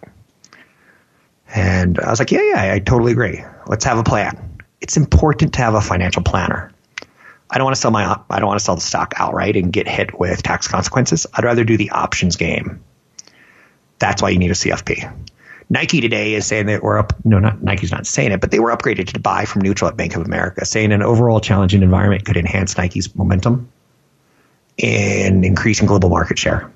And 1.54 1.98
I 2.00 2.08
was 2.08 2.18
like, 2.18 2.30
yeah, 2.30 2.42
yeah, 2.42 2.72
I 2.72 2.78
totally 2.78 3.12
agree. 3.12 3.44
Let's 3.68 3.85
have 3.85 3.98
a 3.98 4.02
plan. 4.02 4.62
It's 4.81 4.96
important 4.96 5.54
to 5.54 5.61
have 5.61 5.74
a 5.74 5.81
financial 5.81 6.22
planner. 6.22 6.72
I 7.50 7.59
don't 7.59 7.64
want 7.64 7.76
to 7.76 7.81
sell 7.81 7.90
my 7.90 8.20
I 8.31 8.38
don't 8.38 8.48
want 8.48 8.59
to 8.59 8.64
sell 8.64 8.74
the 8.74 8.81
stock 8.81 9.14
outright 9.16 9.57
and 9.57 9.72
get 9.72 9.87
hit 9.88 10.18
with 10.18 10.42
tax 10.42 10.68
consequences. 10.68 11.26
I'd 11.33 11.44
rather 11.44 11.64
do 11.64 11.76
the 11.76 11.90
options 11.90 12.37
game. 12.37 12.83
That's 13.98 14.22
why 14.22 14.31
you 14.31 14.38
need 14.38 14.50
a 14.50 14.54
CFP. 14.54 15.12
Nike 15.70 16.00
today 16.00 16.35
is 16.35 16.46
saying 16.46 16.66
that 16.66 16.83
we're 16.83 16.98
up. 16.98 17.12
No, 17.24 17.38
not 17.38 17.62
Nike's 17.62 17.90
not 17.90 18.07
saying 18.07 18.33
it, 18.33 18.40
but 18.40 18.50
they 18.50 18.59
were 18.59 18.74
upgraded 18.74 19.12
to 19.12 19.20
buy 19.20 19.44
from 19.44 19.62
neutral 19.62 19.90
at 19.90 19.96
Bank 19.96 20.16
of 20.16 20.22
America, 20.22 20.64
saying 20.64 20.92
an 20.92 21.02
overall 21.02 21.40
challenging 21.40 21.83
environment 21.83 22.24
could 22.24 22.37
enhance 22.37 22.76
Nike's 22.78 23.14
momentum 23.14 23.70
in 24.78 25.44
increasing 25.44 25.87
global 25.87 26.09
market 26.09 26.38
share. 26.38 26.70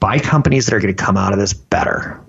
Buy 0.00 0.18
companies 0.18 0.66
that 0.66 0.74
are 0.74 0.80
going 0.80 0.94
to 0.94 1.02
come 1.02 1.16
out 1.16 1.32
of 1.32 1.38
this 1.38 1.54
better. 1.54 2.20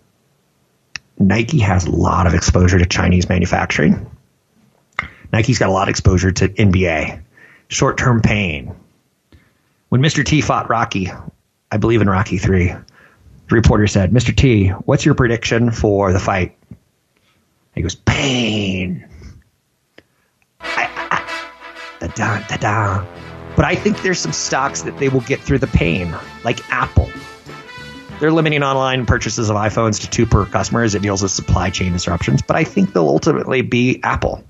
Nike 1.20 1.60
has 1.60 1.86
a 1.86 1.92
lot 1.92 2.28
of 2.28 2.34
exposure 2.34 2.78
to 2.78 2.86
Chinese 2.86 3.28
manufacturing. 3.28 4.10
Nike's 5.32 5.60
got 5.60 5.70
a 5.70 5.74
lot 5.74 5.84
of 5.84 5.90
exposure 5.90 6.32
to 6.32 6.48
NBA, 6.48 7.22
short 7.68 7.98
term 7.98 8.22
pain. 8.22 8.76
When 9.90 10.02
Mr. 10.02 10.24
T 10.24 10.42
fought 10.42 10.70
Rocky, 10.70 11.12
I 11.72 11.78
believe 11.78 12.02
in 12.02 12.10
Rocky 12.10 12.38
3, 12.38 12.68
the 12.68 13.56
reporter 13.56 13.88
said, 13.88 14.12
Mr. 14.12 14.36
T, 14.36 14.70
what's 14.70 15.06
your 15.06 15.16
prediction 15.16 15.72
for 15.72 16.14
the 16.14 16.20
fight? 16.20 16.58
He 17.74 17.82
goes, 17.82 17.96
pain. 17.96 19.08
da 22.00 22.08
da 22.08 22.40
da 22.48 22.58
da. 22.58 23.06
But 23.56 23.66
I 23.66 23.76
think 23.76 24.02
there's 24.02 24.20
some 24.20 24.34
stocks 24.34 24.84
that 24.84 24.98
they 25.00 25.10
will 25.10 25.22
get 25.22 25.40
through 25.40 25.60
the 25.60 25.68
pain, 25.68 26.16
like 26.44 26.60
Apple. 26.72 27.10
They're 28.20 28.32
limiting 28.32 28.64
online 28.64 29.06
purchases 29.06 29.52
of 29.52 29.56
iPhones 29.56 30.02
to 30.02 30.10
two 30.10 30.26
per 30.26 30.46
customer 30.48 30.82
as 30.82 30.96
it 30.96 31.04
deals 31.04 31.22
with 31.22 31.32
supply 31.32 31.70
chain 31.70 31.94
disruptions, 31.94 32.42
but 32.42 32.56
I 32.56 32.64
think 32.64 32.92
they'll 32.92 33.08
ultimately 33.08 33.62
be 33.62 34.00
Apple. 34.02 34.44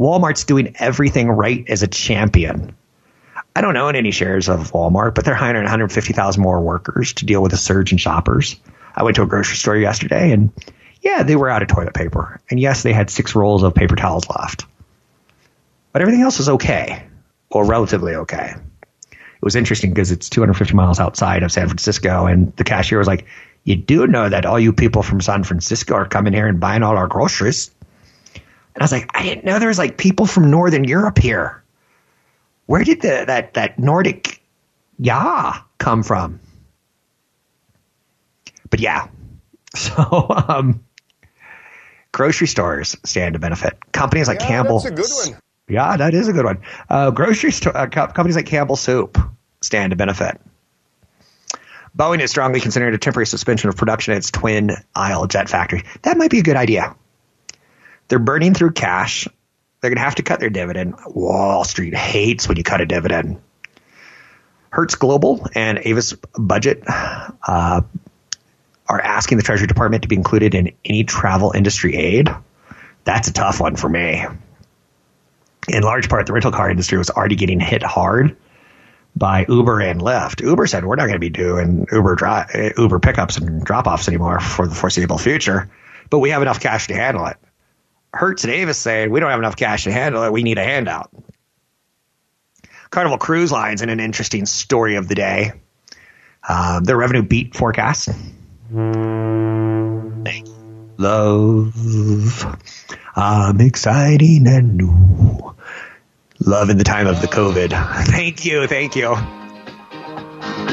Walmart's 0.00 0.42
doing 0.42 0.74
everything 0.80 1.28
right 1.28 1.64
as 1.68 1.84
a 1.84 1.86
champion. 1.86 2.74
I 3.54 3.60
don't 3.60 3.76
own 3.76 3.94
any 3.94 4.10
shares 4.10 4.48
of 4.48 4.72
Walmart, 4.72 5.14
but 5.14 5.24
they're 5.24 5.34
hiring 5.34 5.62
150,000 5.62 6.42
more 6.42 6.60
workers 6.60 7.12
to 7.14 7.24
deal 7.24 7.40
with 7.40 7.52
a 7.52 7.56
surge 7.56 7.92
in 7.92 7.98
shoppers. 7.98 8.56
I 8.96 9.04
went 9.04 9.14
to 9.16 9.22
a 9.22 9.26
grocery 9.26 9.56
store 9.56 9.76
yesterday 9.76 10.32
and 10.32 10.52
yeah, 11.00 11.22
they 11.22 11.36
were 11.36 11.48
out 11.48 11.62
of 11.62 11.68
toilet 11.68 11.94
paper. 11.94 12.40
And 12.50 12.58
yes, 12.58 12.82
they 12.82 12.92
had 12.92 13.10
six 13.10 13.36
rolls 13.36 13.62
of 13.62 13.74
paper 13.74 13.94
towels 13.94 14.28
left. 14.28 14.64
But 15.92 16.02
everything 16.02 16.22
else 16.22 16.38
was 16.38 16.48
okay 16.48 17.04
or 17.48 17.64
relatively 17.64 18.16
okay. 18.16 18.54
It 19.38 19.44
was 19.44 19.54
interesting 19.54 19.90
because 19.90 20.10
it's 20.10 20.28
250 20.28 20.74
miles 20.74 20.98
outside 20.98 21.44
of 21.44 21.52
San 21.52 21.68
Francisco, 21.68 22.26
and 22.26 22.54
the 22.56 22.64
cashier 22.64 22.98
was 22.98 23.06
like, 23.06 23.24
"You 23.62 23.76
do 23.76 24.08
know 24.08 24.28
that 24.28 24.44
all 24.44 24.58
you 24.58 24.72
people 24.72 25.04
from 25.04 25.20
San 25.20 25.44
Francisco 25.44 25.94
are 25.94 26.08
coming 26.08 26.32
here 26.32 26.48
and 26.48 26.58
buying 26.58 26.82
all 26.82 26.96
our 26.96 27.06
groceries." 27.06 27.70
And 28.34 28.82
I 28.82 28.82
was 28.82 28.90
like, 28.90 29.08
"I 29.14 29.22
didn't 29.22 29.44
know 29.44 29.60
there 29.60 29.68
was 29.68 29.78
like 29.78 29.96
people 29.96 30.26
from 30.26 30.50
Northern 30.50 30.82
Europe 30.82 31.18
here. 31.18 31.62
Where 32.66 32.82
did 32.82 33.00
the, 33.00 33.24
that 33.28 33.54
that 33.54 33.78
Nordic 33.78 34.42
yeah 34.98 35.60
come 35.78 36.02
from?" 36.02 36.40
But 38.70 38.80
yeah, 38.80 39.06
so 39.76 40.26
um, 40.48 40.84
grocery 42.10 42.48
stores 42.48 42.96
stand 43.04 43.34
to 43.34 43.38
benefit. 43.38 43.78
Companies 43.92 44.26
like 44.26 44.40
yeah, 44.40 44.48
Campbell. 44.48 44.80
Yeah, 45.68 45.96
that 45.96 46.14
is 46.14 46.28
a 46.28 46.32
good 46.32 46.44
one. 46.44 46.62
Uh, 46.88 47.10
grocery 47.10 47.52
store 47.52 47.76
uh, 47.76 47.86
co- 47.86 48.06
companies 48.06 48.36
like 48.36 48.46
Campbell 48.46 48.76
Soup 48.76 49.18
stand 49.60 49.90
to 49.90 49.96
benefit. 49.96 50.40
Boeing 51.96 52.20
is 52.20 52.30
strongly 52.30 52.60
considering 52.60 52.94
a 52.94 52.98
temporary 52.98 53.26
suspension 53.26 53.68
of 53.68 53.76
production 53.76 54.12
at 54.12 54.18
its 54.18 54.30
twin 54.30 54.70
aisle 54.94 55.26
jet 55.26 55.48
factory. 55.48 55.84
That 56.02 56.16
might 56.16 56.30
be 56.30 56.38
a 56.38 56.42
good 56.42 56.56
idea. 56.56 56.94
They're 58.08 58.18
burning 58.18 58.54
through 58.54 58.72
cash. 58.72 59.28
They're 59.80 59.90
going 59.90 59.98
to 59.98 60.04
have 60.04 60.16
to 60.16 60.22
cut 60.22 60.40
their 60.40 60.50
dividend. 60.50 60.94
Wall 61.06 61.64
Street 61.64 61.94
hates 61.94 62.48
when 62.48 62.56
you 62.56 62.62
cut 62.62 62.80
a 62.80 62.86
dividend. 62.86 63.40
Hertz 64.70 64.94
Global 64.96 65.46
and 65.54 65.78
Avis 65.82 66.14
Budget 66.38 66.82
uh, 66.86 67.82
are 68.86 69.00
asking 69.00 69.38
the 69.38 69.44
Treasury 69.44 69.66
Department 69.66 70.02
to 70.02 70.08
be 70.08 70.16
included 70.16 70.54
in 70.54 70.72
any 70.84 71.04
travel 71.04 71.52
industry 71.54 71.94
aid. 71.94 72.28
That's 73.04 73.28
a 73.28 73.32
tough 73.32 73.60
one 73.60 73.76
for 73.76 73.88
me. 73.88 74.24
In 75.68 75.82
large 75.82 76.08
part, 76.08 76.26
the 76.26 76.32
rental 76.32 76.52
car 76.52 76.70
industry 76.70 76.98
was 76.98 77.10
already 77.10 77.36
getting 77.36 77.60
hit 77.60 77.82
hard 77.82 78.36
by 79.16 79.44
Uber 79.48 79.80
and 79.80 80.00
Lyft. 80.00 80.40
Uber 80.40 80.66
said 80.66 80.84
we're 80.84 80.96
not 80.96 81.06
going 81.06 81.14
to 81.14 81.18
be 81.18 81.30
doing 81.30 81.86
Uber 81.92 82.14
dri- 82.14 82.72
Uber 82.76 83.00
pickups 83.00 83.36
and 83.36 83.64
drop 83.64 83.86
offs 83.86 84.08
anymore 84.08 84.40
for 84.40 84.66
the 84.66 84.74
foreseeable 84.74 85.18
future, 85.18 85.70
but 86.10 86.20
we 86.20 86.30
have 86.30 86.42
enough 86.42 86.60
cash 86.60 86.86
to 86.88 86.94
handle 86.94 87.26
it. 87.26 87.36
Hertz 88.12 88.44
and 88.44 88.52
Avis 88.52 88.78
saying 88.78 89.10
we 89.10 89.20
don't 89.20 89.30
have 89.30 89.38
enough 89.38 89.56
cash 89.56 89.84
to 89.84 89.92
handle 89.92 90.22
it. 90.22 90.32
We 90.32 90.42
need 90.42 90.58
a 90.58 90.64
handout. 90.64 91.10
Carnival 92.90 93.18
Cruise 93.18 93.52
Lines 93.52 93.82
in 93.82 93.90
an 93.90 94.00
interesting 94.00 94.46
story 94.46 94.96
of 94.96 95.08
the 95.08 95.14
day. 95.14 95.52
Um, 96.48 96.84
their 96.84 96.96
revenue 96.96 97.22
beat 97.22 97.54
forecast. 97.54 98.08
Love. 100.96 102.56
I'm 103.14 103.60
exciting 103.60 104.46
and 104.46 104.76
new. 104.76 105.54
Love 106.40 106.70
in 106.70 106.78
the 106.78 106.84
time 106.84 107.06
of 107.06 107.20
the 107.20 107.26
COVID. 107.26 107.70
Thank 108.06 108.44
you, 108.44 108.66
thank 108.66 108.94
you. 108.94 109.12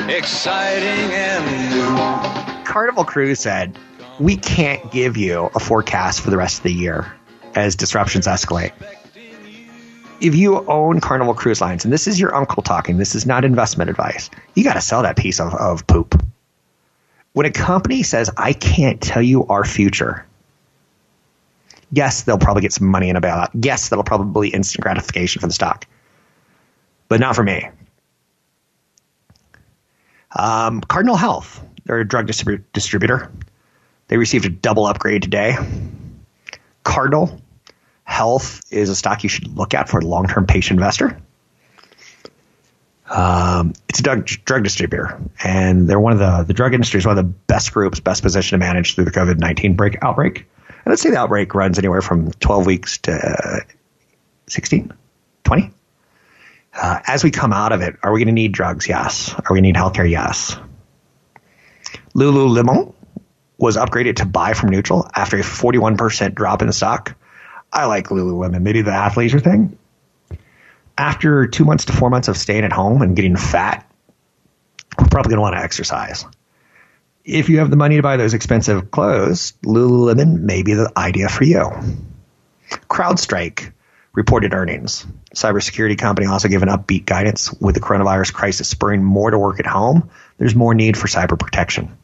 Exciting 0.08 1.12
and 1.12 1.72
new. 1.72 2.64
Carnival 2.66 3.04
Cruise 3.04 3.40
said, 3.40 3.78
We 4.20 4.38
can't 4.38 4.92
give 4.92 5.18
you 5.18 5.50
a 5.56 5.60
forecast 5.60 6.22
for 6.22 6.30
the 6.30 6.38
rest 6.38 6.58
of 6.58 6.64
the 6.64 6.74
year 6.74 7.12
as 7.56 7.76
disruptions 7.76 8.28
escalate. 8.28 8.74
If 10.22 10.36
you 10.36 10.66
own 10.68 11.02
Carnival 11.02 11.34
Cruise 11.34 11.62
Lines, 11.62 11.84
and 11.84 11.92
this 11.92 12.08
is 12.08 12.20
your 12.20 12.34
uncle 12.36 12.62
talking, 12.62 12.98
this 12.98 13.16
is 13.16 13.26
not 13.26 13.44
investment 13.44 13.90
advice, 13.90 14.30
you 14.54 14.64
got 14.64 14.74
to 14.74 14.82
sell 14.82 15.02
that 15.02 15.18
piece 15.18 15.40
of, 15.40 15.54
of 15.56 15.88
poop. 15.88 16.22
When 17.34 17.46
a 17.46 17.52
company 17.52 18.04
says, 18.04 18.30
I 18.38 18.54
can't 18.54 19.02
tell 19.02 19.22
you 19.22 19.46
our 19.48 19.66
future, 19.66 20.26
yes, 21.92 22.24
they'll 22.24 22.38
probably 22.38 22.62
get 22.62 22.74
some 22.74 22.88
money 22.88 23.10
in 23.10 23.16
a 23.16 23.22
bailout. 23.22 23.50
Yes, 23.54 23.90
that'll 23.90 24.04
probably 24.04 24.50
instant 24.50 24.84
gratification 24.84 25.40
for 25.40 25.48
the 25.48 25.54
stock, 25.54 25.86
but 27.08 27.20
not 27.20 27.36
for 27.36 27.44
me. 27.44 27.70
Um, 30.36 30.82
Cardinal 30.82 31.16
Health, 31.16 31.64
they're 31.86 32.00
a 32.00 32.08
drug 32.08 32.28
distribu- 32.28 32.64
distributor. 32.74 33.32
They 34.08 34.18
received 34.18 34.46
a 34.46 34.50
double 34.50 34.86
upgrade 34.86 35.22
today. 35.22 35.56
Cardinal 36.84 37.42
Health 38.04 38.62
is 38.72 38.90
a 38.90 38.96
stock 38.96 39.24
you 39.24 39.30
should 39.30 39.48
look 39.56 39.74
at 39.74 39.90
for 39.90 40.00
a 40.00 40.06
long 40.06 40.28
term 40.28 40.46
patient 40.46 40.78
investor. 40.78 41.18
Um, 43.10 43.74
it's 43.88 44.00
a 44.00 44.04
drug, 44.04 44.26
drug 44.26 44.64
distributor, 44.64 45.20
and 45.44 45.88
they're 45.88 46.00
one 46.00 46.14
of 46.14 46.20
the 46.20 46.44
the 46.44 46.54
drug 46.54 46.74
industry 46.74 46.98
is 46.98 47.06
one 47.06 47.18
of 47.18 47.24
the 47.24 47.32
best 47.32 47.72
groups, 47.72 48.00
best 48.00 48.24
positioned 48.24 48.62
to 48.62 48.66
manage 48.66 48.96
through 48.96 49.06
the 49.06 49.12
COVID 49.12 49.38
nineteen 49.38 49.76
break 49.76 49.98
outbreak. 50.02 50.46
And 50.86 50.92
let's 50.92 51.02
say 51.02 51.10
the 51.10 51.18
outbreak 51.18 51.54
runs 51.56 51.80
anywhere 51.80 52.02
from 52.02 52.32
twelve 52.32 52.66
weeks 52.66 53.00
to 53.00 53.14
uh, 53.14 53.60
16, 54.48 54.94
20. 55.44 55.72
Uh, 56.74 57.00
as 57.08 57.24
we 57.24 57.32
come 57.32 57.54
out 57.54 57.72
of 57.72 57.82
it, 57.82 57.96
are 58.04 58.12
we 58.12 58.20
going 58.20 58.28
to 58.28 58.34
need 58.34 58.52
drugs? 58.52 58.88
Yes. 58.88 59.34
Are 59.34 59.44
we 59.50 59.62
going 59.62 59.64
to 59.64 59.68
need 59.72 59.76
healthcare? 59.76 60.10
Yes. 60.10 60.58
Lululemon 62.14 62.94
was 63.58 63.78
upgraded 63.78 64.18
to 64.18 64.26
buy 64.26 64.54
from 64.54 64.70
neutral 64.70 65.10
after 65.16 65.38
a 65.38 65.42
41% 65.42 66.36
drop 66.36 66.62
in 66.62 66.68
the 66.68 66.74
stock. 66.74 67.16
I 67.72 67.86
like 67.86 68.10
Lululemon. 68.10 68.62
Maybe 68.62 68.82
the 68.82 68.92
athleisure 68.92 69.42
thing. 69.42 69.78
After 70.98 71.48
two 71.48 71.66
months 71.66 71.86
to 71.86 71.94
four 71.94 72.10
months 72.10 72.28
of 72.28 72.38
staying 72.38 72.64
at 72.64 72.72
home 72.72 73.02
and 73.02 73.16
getting 73.16 73.36
fat, 73.36 73.90
we're 74.98 75.08
probably 75.08 75.32
going 75.32 75.38
to 75.38 75.42
want 75.42 75.56
to 75.56 75.62
exercise. 75.62 76.26
If 77.26 77.50
you 77.50 77.58
have 77.58 77.72
the 77.72 77.76
money 77.76 77.96
to 77.96 78.04
buy 78.04 78.18
those 78.18 78.36
expensive 78.36 78.92
clothes, 78.92 79.54
Lululemon 79.66 80.42
may 80.42 80.62
be 80.62 80.76
the 80.76 80.92
idea 80.96 81.28
for 81.28 81.44
you. 81.44 81.72
CrowdStrike 82.88 83.72
reported 84.14 84.54
earnings. 84.54 85.08
Cybersecurity 85.36 85.98
company 85.98 86.28
also 86.28 86.48
given 86.48 86.70
upbeat 86.70 87.06
guidance 87.06 87.52
with 87.52 87.74
the 87.74 87.82
coronavirus 87.82 88.32
crisis 88.32 88.70
spurring 88.70 89.04
more 89.04 89.32
to 89.32 89.40
work 89.40 89.60
at 89.60 89.66
home. 89.66 90.12
There's 90.38 90.54
more 90.54 90.76
need 90.76 90.98
for 90.98 91.08
cyber 91.08 91.38
protection. 91.38 91.98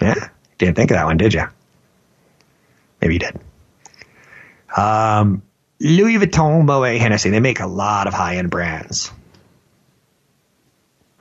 Yeah, 0.00 0.28
didn't 0.58 0.76
think 0.76 0.90
of 0.90 0.96
that 0.96 1.06
one, 1.06 1.16
did 1.16 1.32
you? 1.32 1.44
Maybe 3.00 3.14
you 3.14 3.20
did. 3.20 3.40
Um, 4.76 5.42
Louis 5.80 6.18
Vuitton, 6.18 6.66
Moet, 6.66 7.00
Hennessy, 7.00 7.30
they 7.30 7.40
make 7.40 7.60
a 7.60 7.66
lot 7.66 8.06
of 8.06 8.12
high 8.12 8.36
end 8.36 8.50
brands. 8.50 9.10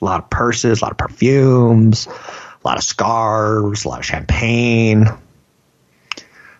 A 0.01 0.05
lot 0.05 0.23
of 0.23 0.29
purses, 0.29 0.81
a 0.81 0.85
lot 0.85 0.91
of 0.91 0.97
perfumes, 0.97 2.07
a 2.63 2.67
lot 2.67 2.77
of 2.77 2.83
scarves, 2.83 3.85
a 3.85 3.89
lot 3.89 3.99
of 3.99 4.05
champagne. 4.05 5.05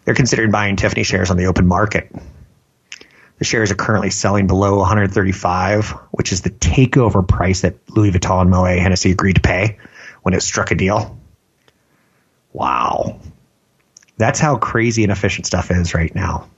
They're 0.06 0.16
considering 0.16 0.52
buying 0.52 0.76
Tiffany 0.76 1.04
shares 1.04 1.30
on 1.30 1.38
the 1.38 1.46
open 1.46 1.68
market. 1.68 2.12
The 3.38 3.46
shares 3.46 3.72
are 3.72 3.76
currently 3.76 4.10
selling 4.10 4.48
below 4.48 4.80
135, 4.80 5.92
which 6.12 6.32
is 6.32 6.42
the 6.42 6.50
takeover 6.50 7.26
price 7.26 7.62
that 7.62 7.76
Louis 7.90 8.12
Vuitton 8.12 8.42
and 8.42 8.50
Moet 8.50 8.80
Hennessy 8.80 9.12
agreed 9.12 9.36
to 9.36 9.42
pay 9.42 9.78
when 10.24 10.34
it 10.34 10.42
struck 10.42 10.72
a 10.72 10.76
deal. 10.76 11.18
Wow. 12.52 13.20
That's 14.18 14.40
how 14.40 14.58
crazy 14.58 15.04
and 15.04 15.12
efficient 15.12 15.46
stuff 15.46 15.72
is 15.72 15.94
right 15.94 16.14
now. 16.14 16.50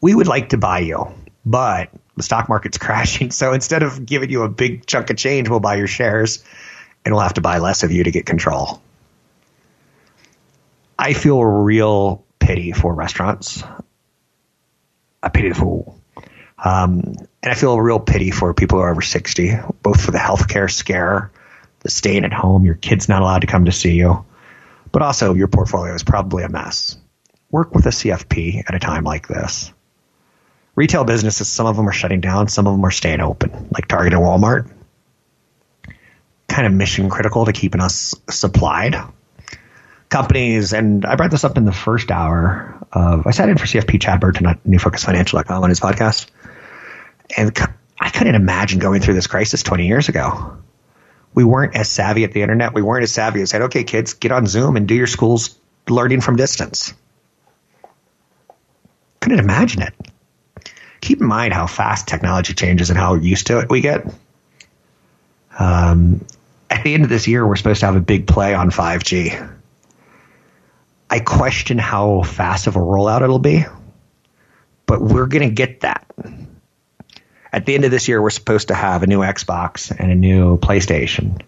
We 0.00 0.14
would 0.14 0.28
like 0.28 0.50
to 0.50 0.58
buy 0.58 0.80
you, 0.80 1.12
but 1.44 1.90
the 2.16 2.22
stock 2.22 2.48
market's 2.48 2.78
crashing. 2.78 3.32
So 3.32 3.52
instead 3.52 3.82
of 3.82 4.06
giving 4.06 4.30
you 4.30 4.42
a 4.42 4.48
big 4.48 4.86
chunk 4.86 5.10
of 5.10 5.16
change, 5.16 5.48
we'll 5.48 5.60
buy 5.60 5.76
your 5.76 5.88
shares 5.88 6.44
and 7.06 7.14
we'll 7.14 7.22
have 7.22 7.34
to 7.34 7.40
buy 7.40 7.58
less 7.58 7.84
of 7.84 7.92
you 7.92 8.02
to 8.02 8.10
get 8.10 8.26
control. 8.26 8.82
I 10.98 11.12
feel 11.12 11.42
real 11.42 12.24
pity 12.40 12.72
for 12.72 12.92
restaurants. 12.92 13.62
I 15.22 15.28
pity 15.28 15.50
the 15.50 15.54
fool. 15.54 16.00
Um, 16.58 17.14
and 17.42 17.52
I 17.52 17.54
feel 17.54 17.74
a 17.74 17.82
real 17.82 18.00
pity 18.00 18.32
for 18.32 18.52
people 18.54 18.78
who 18.78 18.82
are 18.82 18.90
over 18.90 19.02
60, 19.02 19.52
both 19.82 20.00
for 20.00 20.10
the 20.10 20.18
healthcare 20.18 20.68
scare, 20.70 21.30
the 21.80 21.90
staying 21.90 22.24
at 22.24 22.32
home, 22.32 22.64
your 22.64 22.74
kid's 22.74 23.08
not 23.08 23.22
allowed 23.22 23.42
to 23.42 23.46
come 23.46 23.66
to 23.66 23.72
see 23.72 23.92
you, 23.92 24.24
but 24.90 25.02
also 25.02 25.34
your 25.34 25.48
portfolio 25.48 25.94
is 25.94 26.02
probably 26.02 26.42
a 26.42 26.48
mess. 26.48 26.98
Work 27.52 27.72
with 27.72 27.86
a 27.86 27.90
CFP 27.90 28.64
at 28.66 28.74
a 28.74 28.80
time 28.80 29.04
like 29.04 29.28
this. 29.28 29.72
Retail 30.74 31.04
businesses, 31.04 31.46
some 31.46 31.66
of 31.66 31.76
them 31.76 31.88
are 31.88 31.92
shutting 31.92 32.20
down, 32.20 32.48
some 32.48 32.66
of 32.66 32.74
them 32.74 32.84
are 32.84 32.90
staying 32.90 33.20
open, 33.20 33.68
like 33.70 33.86
Target 33.86 34.14
and 34.14 34.22
Walmart. 34.22 34.68
Kind 36.56 36.66
of 36.66 36.72
mission 36.72 37.10
critical 37.10 37.44
to 37.44 37.52
keeping 37.52 37.82
us 37.82 38.14
supplied. 38.30 38.96
Companies, 40.08 40.72
and 40.72 41.04
I 41.04 41.14
brought 41.14 41.30
this 41.30 41.44
up 41.44 41.58
in 41.58 41.66
the 41.66 41.72
first 41.72 42.10
hour 42.10 42.82
of, 42.90 43.26
I 43.26 43.32
sat 43.32 43.50
in 43.50 43.58
for 43.58 43.66
CFP 43.66 44.00
Chad 44.00 44.20
Burton 44.20 44.46
at 44.46 44.64
NewFocusFinancial.com 44.64 45.62
on 45.62 45.68
his 45.68 45.80
podcast. 45.80 46.28
And 47.36 47.54
I 48.00 48.08
couldn't 48.08 48.36
imagine 48.36 48.78
going 48.78 49.02
through 49.02 49.12
this 49.12 49.26
crisis 49.26 49.62
20 49.62 49.86
years 49.86 50.08
ago. 50.08 50.56
We 51.34 51.44
weren't 51.44 51.76
as 51.76 51.90
savvy 51.90 52.24
at 52.24 52.32
the 52.32 52.40
internet. 52.40 52.72
We 52.72 52.80
weren't 52.80 53.02
as 53.02 53.12
savvy 53.12 53.42
as 53.42 53.50
said, 53.50 53.60
okay, 53.60 53.84
kids, 53.84 54.14
get 54.14 54.32
on 54.32 54.46
Zoom 54.46 54.78
and 54.78 54.88
do 54.88 54.94
your 54.94 55.06
school's 55.06 55.58
learning 55.90 56.22
from 56.22 56.36
distance. 56.36 56.94
Couldn't 59.20 59.40
imagine 59.40 59.82
it. 59.82 59.92
Keep 61.02 61.20
in 61.20 61.26
mind 61.26 61.52
how 61.52 61.66
fast 61.66 62.08
technology 62.08 62.54
changes 62.54 62.88
and 62.88 62.98
how 62.98 63.12
used 63.12 63.48
to 63.48 63.58
it 63.58 63.68
we 63.68 63.82
get. 63.82 64.10
Um, 65.58 66.24
at 66.70 66.82
the 66.84 66.94
end 66.94 67.04
of 67.04 67.08
this 67.08 67.28
year, 67.28 67.46
we're 67.46 67.56
supposed 67.56 67.80
to 67.80 67.86
have 67.86 67.96
a 67.96 68.00
big 68.00 68.26
play 68.26 68.54
on 68.54 68.70
5G. 68.70 69.54
I 71.08 71.20
question 71.20 71.78
how 71.78 72.22
fast 72.22 72.66
of 72.66 72.76
a 72.76 72.80
rollout 72.80 73.22
it'll 73.22 73.38
be, 73.38 73.64
but 74.86 75.00
we're 75.00 75.26
going 75.26 75.48
to 75.48 75.54
get 75.54 75.80
that. 75.80 76.06
At 77.52 77.64
the 77.64 77.74
end 77.74 77.84
of 77.84 77.90
this 77.90 78.08
year, 78.08 78.20
we're 78.20 78.30
supposed 78.30 78.68
to 78.68 78.74
have 78.74 79.02
a 79.02 79.06
new 79.06 79.20
Xbox 79.20 79.94
and 79.96 80.10
a 80.10 80.14
new 80.14 80.58
PlayStation. 80.58 81.40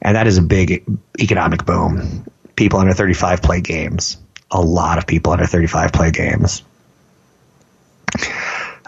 And 0.00 0.16
that 0.16 0.26
is 0.26 0.36
a 0.36 0.42
big 0.42 0.84
economic 1.18 1.64
boom. 1.64 2.26
People 2.56 2.80
under 2.80 2.92
35 2.92 3.40
play 3.40 3.60
games. 3.60 4.18
A 4.50 4.60
lot 4.60 4.98
of 4.98 5.06
people 5.06 5.32
under 5.32 5.46
35 5.46 5.92
play 5.92 6.10
games. 6.10 6.62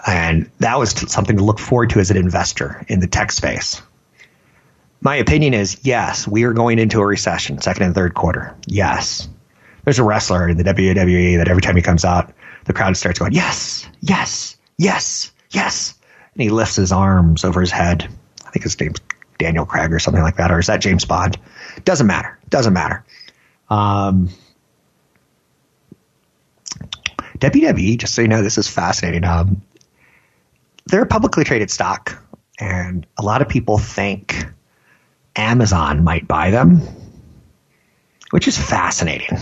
And 0.06 0.50
that 0.58 0.78
was 0.78 0.90
something 0.90 1.36
to 1.36 1.44
look 1.44 1.58
forward 1.58 1.90
to 1.90 2.00
as 2.00 2.10
an 2.10 2.16
investor 2.16 2.84
in 2.88 3.00
the 3.00 3.06
tech 3.06 3.32
space. 3.32 3.80
My 5.04 5.16
opinion 5.16 5.54
is 5.54 5.78
yes, 5.82 6.26
we 6.26 6.42
are 6.44 6.52
going 6.52 6.80
into 6.80 7.00
a 7.00 7.06
recession, 7.06 7.60
second 7.60 7.84
and 7.84 7.94
third 7.94 8.14
quarter. 8.14 8.56
Yes. 8.66 9.28
There's 9.84 9.98
a 9.98 10.04
wrestler 10.04 10.48
in 10.48 10.56
the 10.56 10.64
WWE 10.64 11.36
that 11.36 11.48
every 11.48 11.62
time 11.62 11.76
he 11.76 11.82
comes 11.82 12.04
out, 12.04 12.32
the 12.64 12.72
crowd 12.72 12.96
starts 12.96 13.18
going, 13.18 13.32
yes, 13.32 13.86
yes, 14.00 14.56
Yes, 14.76 15.32
yes. 15.50 15.94
And 16.34 16.42
he 16.42 16.50
lifts 16.50 16.76
his 16.76 16.92
arms 16.92 17.44
over 17.44 17.60
his 17.60 17.70
head. 17.70 18.08
I 18.44 18.50
think 18.50 18.64
his 18.64 18.78
name's 18.80 19.00
Daniel 19.38 19.66
Craig 19.66 19.92
or 19.92 19.98
something 19.98 20.22
like 20.22 20.36
that, 20.36 20.50
or 20.50 20.58
is 20.58 20.66
that 20.66 20.80
James 20.80 21.04
Bond? 21.04 21.38
Doesn't 21.84 22.06
matter. 22.06 22.38
Doesn't 22.48 22.72
matter. 22.72 23.04
Um, 23.68 24.30
WWE, 27.38 27.98
just 27.98 28.14
so 28.14 28.22
you 28.22 28.28
know, 28.28 28.42
this 28.42 28.58
is 28.58 28.68
fascinating. 28.68 29.24
Um, 29.24 29.62
they're 30.86 31.02
a 31.02 31.06
publicly 31.06 31.44
traded 31.44 31.70
stock, 31.70 32.20
and 32.58 33.06
a 33.16 33.22
lot 33.22 33.42
of 33.42 33.48
people 33.48 33.78
think 33.78 34.43
Amazon 35.36 36.04
might 36.04 36.28
buy 36.28 36.50
them, 36.50 36.80
which 38.30 38.48
is 38.48 38.56
fascinating 38.56 39.38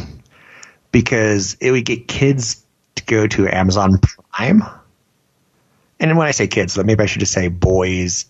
because 0.90 1.55
it 1.61 1.70
would 1.70 1.85
get 1.85 2.09
kids 2.09 2.64
to 2.96 3.05
go 3.05 3.26
to 3.26 3.48
Amazon 3.48 3.98
Prime. 3.98 4.62
And 6.00 6.16
when 6.16 6.26
I 6.26 6.33
say 6.33 6.46
kids, 6.46 6.76
maybe 6.76 7.02
I 7.02 7.07
should 7.07 7.20
just 7.20 7.33
say 7.33 7.48
boys 7.48 8.26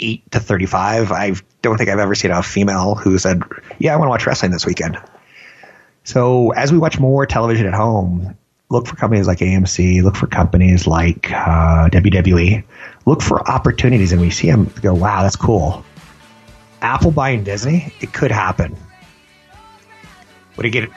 8 0.00 0.30
to 0.32 0.40
35. 0.40 1.12
I 1.12 1.34
don't 1.62 1.76
think 1.76 1.90
I've 1.90 1.98
ever 1.98 2.14
seen 2.14 2.30
a 2.30 2.42
female 2.42 2.94
who 2.94 3.18
said, 3.18 3.42
Yeah, 3.78 3.94
I 3.94 3.96
want 3.96 4.06
to 4.06 4.10
watch 4.10 4.26
wrestling 4.26 4.52
this 4.52 4.66
weekend. 4.66 4.98
So 6.04 6.50
as 6.50 6.72
we 6.72 6.78
watch 6.78 6.98
more 6.98 7.26
television 7.26 7.66
at 7.66 7.74
home, 7.74 8.36
look 8.70 8.86
for 8.86 8.96
companies 8.96 9.26
like 9.26 9.38
AMC, 9.38 10.02
look 10.02 10.16
for 10.16 10.26
companies 10.26 10.86
like 10.86 11.30
uh, 11.32 11.88
WWE, 11.90 12.64
look 13.06 13.22
for 13.22 13.46
opportunities, 13.48 14.12
and 14.12 14.20
we 14.20 14.30
see 14.30 14.50
them 14.50 14.72
go, 14.80 14.94
wow, 14.94 15.22
that's 15.22 15.36
cool. 15.36 15.84
Apple 16.80 17.10
buying 17.10 17.44
Disney, 17.44 17.92
it 18.00 18.12
could 18.12 18.30
happen. 18.30 18.76
Would 20.56 20.66
it 20.66 20.70
get 20.70 20.90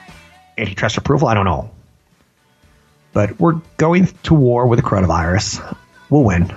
antitrust 0.58 0.98
approval? 0.98 1.28
I 1.28 1.34
don't 1.34 1.46
know. 1.46 1.72
But 3.14 3.40
we're 3.40 3.62
going 3.78 4.08
to 4.24 4.34
war 4.34 4.68
with 4.68 4.80
the 4.80 4.86
coronavirus. 4.86 5.78
We'll 6.10 6.24
win. 6.24 6.54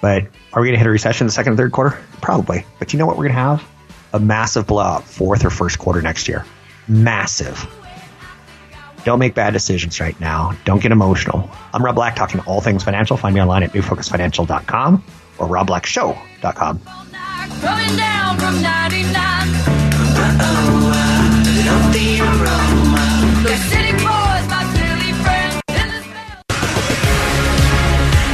But 0.00 0.24
are 0.52 0.60
we 0.60 0.68
going 0.68 0.74
to 0.74 0.78
hit 0.78 0.86
a 0.86 0.90
recession 0.90 1.24
in 1.24 1.28
the 1.28 1.32
second 1.32 1.52
and 1.52 1.58
third 1.58 1.72
quarter? 1.72 1.98
Probably. 2.20 2.64
But 2.78 2.92
you 2.92 2.98
know 2.98 3.06
what 3.06 3.16
we're 3.16 3.24
going 3.24 3.34
to 3.34 3.40
have? 3.40 3.64
A 4.12 4.20
massive 4.20 4.66
blowout 4.66 5.04
fourth 5.04 5.44
or 5.44 5.50
first 5.50 5.78
quarter 5.78 6.00
next 6.00 6.28
year. 6.28 6.44
Massive. 6.86 7.66
Don't 9.04 9.18
make 9.18 9.34
bad 9.34 9.52
decisions 9.52 10.00
right 10.00 10.18
now. 10.20 10.56
Don't 10.64 10.80
get 10.82 10.92
emotional. 10.92 11.50
I'm 11.72 11.84
Rob 11.84 11.94
Black 11.94 12.16
talking 12.16 12.40
all 12.40 12.60
things 12.60 12.82
financial. 12.84 13.16
Find 13.16 13.34
me 13.34 13.40
online 13.40 13.62
at 13.62 13.72
newfocusfinancial.com 13.72 15.04
or 15.38 15.46
robblackshow.com. 15.46 16.80
Going 17.60 17.96
down 17.96 18.38
from 18.38 18.62
99. 18.62 19.12
Uh-oh, 20.16 20.92
love 21.68 21.92
the 21.92 22.20
aroma. 22.24 23.04
The 23.44 23.56
city 23.68 23.92
boys, 24.00 24.44
my 24.48 24.62
silly 24.72 25.12
friend. 25.20 25.52
in 25.68 25.86
the 25.92 26.00
smell. 26.08 26.40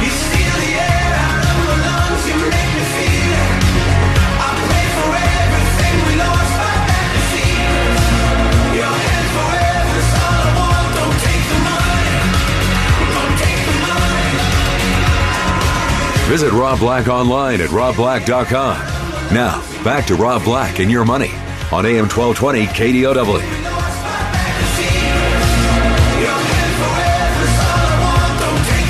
You 0.03 0.11
steal 0.15 0.55
the 0.63 0.71
air 0.79 1.11
out 1.27 1.43
of 1.43 1.57
my 1.67 1.75
lungs, 1.87 2.23
you 2.27 2.35
make 2.39 2.71
me 2.77 2.83
feel 2.95 3.31
it. 3.35 3.51
I 4.39 4.49
pray 4.67 4.87
for 4.95 5.11
everything 5.11 5.95
we 6.07 6.13
lost 6.23 6.51
by 6.59 6.75
that 6.91 7.07
defeat. 7.15 7.67
Your 8.79 8.95
hand 8.95 9.27
forever's 9.35 10.11
all 10.23 10.39
I 10.39 10.51
want. 10.59 10.87
Don't 10.99 11.17
take 11.27 11.45
the 11.51 11.59
money. 11.67 12.15
Don't 13.15 13.35
take 13.43 13.61
the 13.67 13.75
money. 13.91 14.31
Visit 16.31 16.51
Rob 16.53 16.79
Black 16.79 17.07
online 17.07 17.59
at 17.59 17.69
robblack.com. 17.71 18.90
Now, 19.33 19.61
back 19.85 20.07
to 20.07 20.15
Rob 20.15 20.43
Black 20.43 20.79
and 20.79 20.91
your 20.91 21.05
money 21.05 21.31
on 21.71 21.85
AM 21.85 22.09
1220 22.09 22.65
KDOW. 22.65 23.61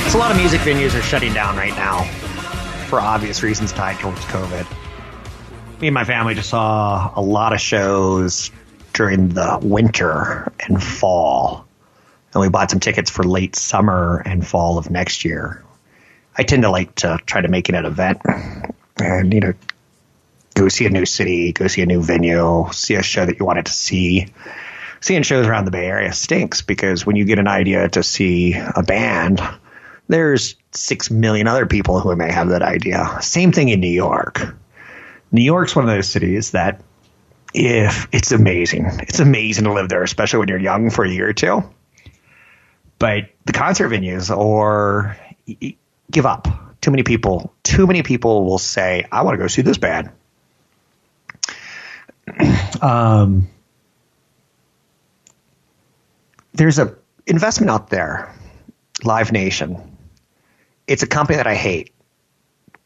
So 0.10 0.18
a 0.18 0.20
lot 0.20 0.32
of 0.32 0.38
music 0.38 0.62
venues 0.62 0.98
are 0.98 1.04
shutting 1.04 1.32
down 1.34 1.58
right 1.58 1.76
now 1.76 2.06
for 2.88 3.00
obvious 3.00 3.44
reasons 3.44 3.72
tied 3.72 4.00
towards 4.00 4.20
COVID. 4.22 4.66
Me 5.80 5.88
and 5.90 5.94
my 5.94 6.06
family 6.06 6.34
just 6.34 6.50
saw 6.50 7.14
a 7.16 7.22
lot 7.22 7.54
of 7.54 7.62
shows 7.62 8.50
during 8.94 9.30
the 9.30 9.60
winter 9.62 10.52
and 10.60 10.82
fall. 10.82 11.68
And 12.34 12.42
we 12.42 12.50
bought 12.50 12.72
some 12.72 12.80
tickets 12.80 13.12
for 13.12 13.24
late 13.24 13.56
summer 13.56 14.24
and 14.26 14.46
fall 14.46 14.80
of 14.80 14.90
next 14.90 15.24
year. 15.24 15.64
I 16.36 16.42
tend 16.42 16.64
to 16.64 16.72
like 16.72 16.96
to 16.96 17.20
try 17.28 17.42
to 17.42 17.48
make 17.48 17.70
it 17.70 17.76
an 17.76 17.86
event 17.86 18.22
and, 18.98 19.32
you 19.32 19.40
know, 19.40 19.54
go 20.62 20.70
see 20.70 20.86
a 20.86 20.90
new 20.90 21.06
city, 21.06 21.52
go 21.52 21.68
see 21.68 21.82
a 21.82 21.86
new 21.86 22.02
venue, 22.04 22.68
see 22.72 22.96
a 22.96 23.04
show 23.04 23.26
that 23.26 23.40
you 23.40 23.46
wanted 23.46 23.66
to 23.66 23.74
see. 23.74 24.28
Seeing 25.00 25.24
shows 25.24 25.48
around 25.48 25.66
the 25.66 25.72
Bay 25.72 25.88
Area 25.88 26.14
stinks 26.14 26.62
because 26.62 27.06
when 27.06 27.16
you 27.16 27.26
get 27.26 27.40
an 27.40 27.48
idea 27.48 27.90
to 27.90 28.04
see 28.04 28.54
a 28.54 28.84
band, 28.84 29.42
there's 30.08 30.56
six 30.72 31.10
million 31.10 31.48
other 31.48 31.66
people 31.66 32.00
who 32.00 32.16
may 32.16 32.32
have 32.32 32.50
that 32.50 32.62
idea. 32.62 33.18
Same 33.22 33.52
thing 33.52 33.70
in 33.70 33.80
New 33.80 33.88
York. 33.88 34.56
New 35.32 35.42
York's 35.42 35.76
one 35.76 35.90
of 35.90 35.96
those 35.96 36.08
cities 36.08 36.52
that 36.52 36.84
if 37.54 38.08
it's 38.12 38.32
amazing. 38.32 38.86
It's 39.00 39.20
amazing 39.20 39.64
to 39.64 39.74
live 39.74 39.90
there, 39.90 40.04
especially 40.04 40.40
when 40.40 40.50
you're 40.50 40.60
young 40.60 40.92
for 40.92 41.04
a 41.04 41.10
year 41.10 41.30
or 41.30 41.34
two. 41.34 41.64
But 43.00 43.32
the 43.46 43.54
concert 43.54 43.90
venues 43.90 44.36
or 44.36 45.18
give 46.12 46.28
up. 46.28 46.48
Too 46.82 46.92
many 46.92 47.04
people, 47.04 47.54
too 47.64 47.88
many 47.88 48.04
people 48.04 48.46
will 48.46 48.60
say, 48.60 49.06
I 49.12 49.24
want 49.24 49.36
to 49.36 49.40
go 49.40 49.48
see 49.48 49.64
this 49.64 49.78
band. 49.80 50.12
Um, 52.82 53.48
there's 56.54 56.80
a 56.80 56.96
investment 57.28 57.70
out 57.70 57.90
there, 57.90 58.34
Live 59.04 59.32
Nation. 59.32 59.98
It's 60.88 61.04
a 61.04 61.08
company 61.08 61.38
that 61.38 61.48
I 61.48 61.56
hate. 61.56 61.94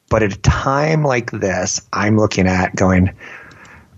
But 0.09 0.21
at 0.21 0.33
a 0.33 0.37
time 0.37 1.03
like 1.03 1.31
this, 1.31 1.81
I'm 1.91 2.15
looking 2.17 2.47
at 2.47 2.75
going, 2.75 3.15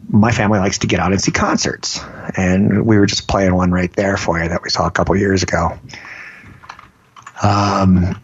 my 0.07 0.31
family 0.31 0.59
likes 0.59 0.79
to 0.79 0.87
get 0.87 0.99
out 0.99 1.11
and 1.11 1.21
see 1.21 1.31
concerts. 1.31 1.99
And 2.37 2.85
we 2.85 2.97
were 2.97 3.05
just 3.05 3.27
playing 3.27 3.53
one 3.53 3.71
right 3.71 3.91
there 3.93 4.15
for 4.15 4.41
you 4.41 4.47
that 4.47 4.63
we 4.63 4.69
saw 4.69 4.87
a 4.87 4.91
couple 4.91 5.15
years 5.17 5.43
ago. 5.43 5.77
Um, 7.43 8.19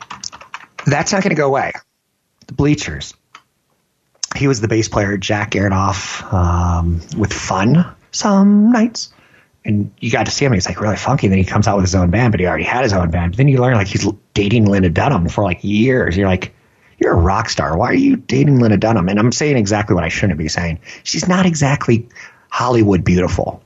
that's 0.86 1.12
not 1.12 1.24
going 1.24 1.32
to 1.32 1.40
go 1.40 1.48
away. 1.48 1.74
The 2.48 2.54
Bleachers. 2.54 3.14
He 4.36 4.48
was 4.48 4.62
the 4.62 4.68
bass 4.68 4.88
player, 4.88 5.18
Jack 5.18 5.52
Antonoff, 5.52 6.32
um, 6.34 7.02
with 7.18 7.32
Fun 7.34 7.86
some 8.12 8.72
nights. 8.72 9.14
And 9.66 9.92
you 10.00 10.12
got 10.12 10.26
to 10.26 10.32
see 10.32 10.46
him. 10.46 10.54
He's 10.54 10.68
like 10.68 10.80
really 10.82 10.98
funky. 10.98 11.28
Then 11.28 11.38
he 11.38 11.46
comes 11.46 11.68
out 11.68 11.78
with 11.78 11.86
his 11.86 11.96
own 11.96 12.10
band, 12.10 12.32
but 12.32 12.40
he 12.40 12.46
already 12.46 12.66
had 12.66 12.84
his 12.84 12.94
own 12.94 13.10
band. 13.12 13.32
But 13.32 13.38
then 13.38 13.48
you 13.48 13.60
learn 13.60 13.76
like 13.76 13.88
he's 13.88 14.06
dating 14.34 14.66
Lena 14.66 14.90
Dunham 14.90 15.30
for 15.30 15.44
like 15.44 15.64
years. 15.64 16.18
You're 16.18 16.28
like, 16.28 16.54
you're 16.98 17.14
a 17.14 17.18
rock 17.18 17.50
star. 17.50 17.78
Why 17.78 17.88
are 17.88 17.94
you 17.94 18.18
dating 18.18 18.60
Lena 18.60 18.78
Dunham? 18.78 19.08
And 19.08 19.20
I'm 19.20 19.32
saying 19.32 19.58
exactly 19.58 19.96
what 19.96 20.04
I 20.04 20.10
shouldn't 20.10 20.38
be 20.38 20.50
saying. 20.50 20.80
She's 21.04 21.28
not 21.28 21.46
exactly 21.46 22.10
Hollywood 22.50 23.04
beautiful. 23.04 23.64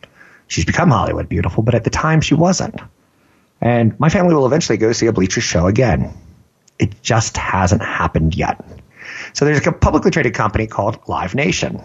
She's 0.48 0.66
become 0.66 0.92
Hollywood 0.92 1.28
beautiful, 1.28 1.64
but 1.64 1.76
at 1.76 1.84
the 1.84 1.90
time 1.90 2.22
she 2.22 2.36
wasn't. 2.36 2.80
And 3.60 4.00
my 4.00 4.10
family 4.10 4.36
will 4.36 4.46
eventually 4.46 4.78
go 4.78 4.92
see 4.92 5.08
a 5.08 5.14
Bleacher 5.14 5.42
show 5.42 5.66
again. 5.66 6.14
It 6.78 7.02
just 7.02 7.38
hasn't 7.38 7.82
happened 7.82 8.36
yet. 8.36 8.64
So 9.38 9.46
there's 9.46 9.68
a 9.68 9.72
publicly 9.72 10.10
traded 10.10 10.34
company 10.34 10.66
called 10.66 10.98
Live 11.08 11.36
Nation. 11.36 11.80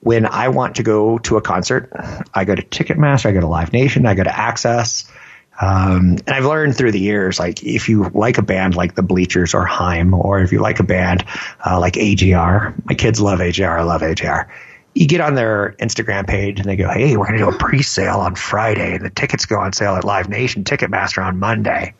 When 0.00 0.26
I 0.26 0.48
want 0.48 0.76
to 0.76 0.82
go 0.82 1.16
to 1.20 1.38
a 1.38 1.40
concert, 1.40 1.90
I 2.34 2.44
go 2.44 2.54
to 2.54 2.60
Ticketmaster, 2.60 3.30
I 3.30 3.32
go 3.32 3.40
to 3.40 3.46
Live 3.46 3.72
Nation, 3.72 4.04
I 4.04 4.14
go 4.14 4.22
to 4.22 4.28
AXS. 4.28 5.10
Um, 5.58 6.18
and 6.26 6.28
I've 6.28 6.44
learned 6.44 6.76
through 6.76 6.92
the 6.92 7.00
years, 7.00 7.38
like 7.38 7.62
if 7.62 7.88
you 7.88 8.10
like 8.12 8.36
a 8.36 8.42
band 8.42 8.76
like 8.76 8.94
the 8.94 9.02
Bleachers 9.02 9.54
or 9.54 9.64
HAIM, 9.64 10.12
or 10.12 10.40
if 10.40 10.52
you 10.52 10.58
like 10.58 10.78
a 10.78 10.82
band 10.82 11.24
uh, 11.64 11.80
like 11.80 11.94
AJR, 11.94 12.74
my 12.84 12.94
kids 12.94 13.22
love 13.22 13.38
AJR, 13.38 13.78
I 13.78 13.82
love 13.82 14.02
AJR. 14.02 14.46
You 14.92 15.06
get 15.06 15.22
on 15.22 15.34
their 15.34 15.74
Instagram 15.80 16.26
page 16.26 16.60
and 16.60 16.68
they 16.68 16.76
go, 16.76 16.90
"Hey, 16.90 17.16
we're 17.16 17.26
going 17.26 17.38
to 17.38 17.44
do 17.44 17.48
a 17.48 17.58
pre-sale 17.58 18.18
on 18.18 18.34
Friday, 18.34 18.96
and 18.96 19.04
the 19.04 19.08
tickets 19.08 19.46
go 19.46 19.58
on 19.58 19.72
sale 19.72 19.96
at 19.96 20.04
Live 20.04 20.28
Nation 20.28 20.64
Ticketmaster 20.64 21.24
on 21.24 21.38
Monday." 21.38 21.94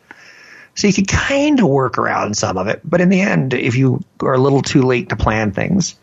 So 0.77 0.85
you 0.85 0.93
can 0.93 1.05
kind 1.05 1.59
of 1.59 1.67
work 1.67 1.97
around 1.97 2.37
some 2.37 2.55
of 2.55 2.67
it, 2.67 2.81
but 2.85 3.01
in 3.01 3.09
the 3.09 3.19
end, 3.19 3.55
if 3.55 3.75
you 3.75 3.99
are 4.21 4.35
a 4.35 4.39
little 4.39 4.61
too 4.61 4.83
late 4.83 5.09
to 5.09 5.15
plan 5.15 5.51
things, 5.51 5.95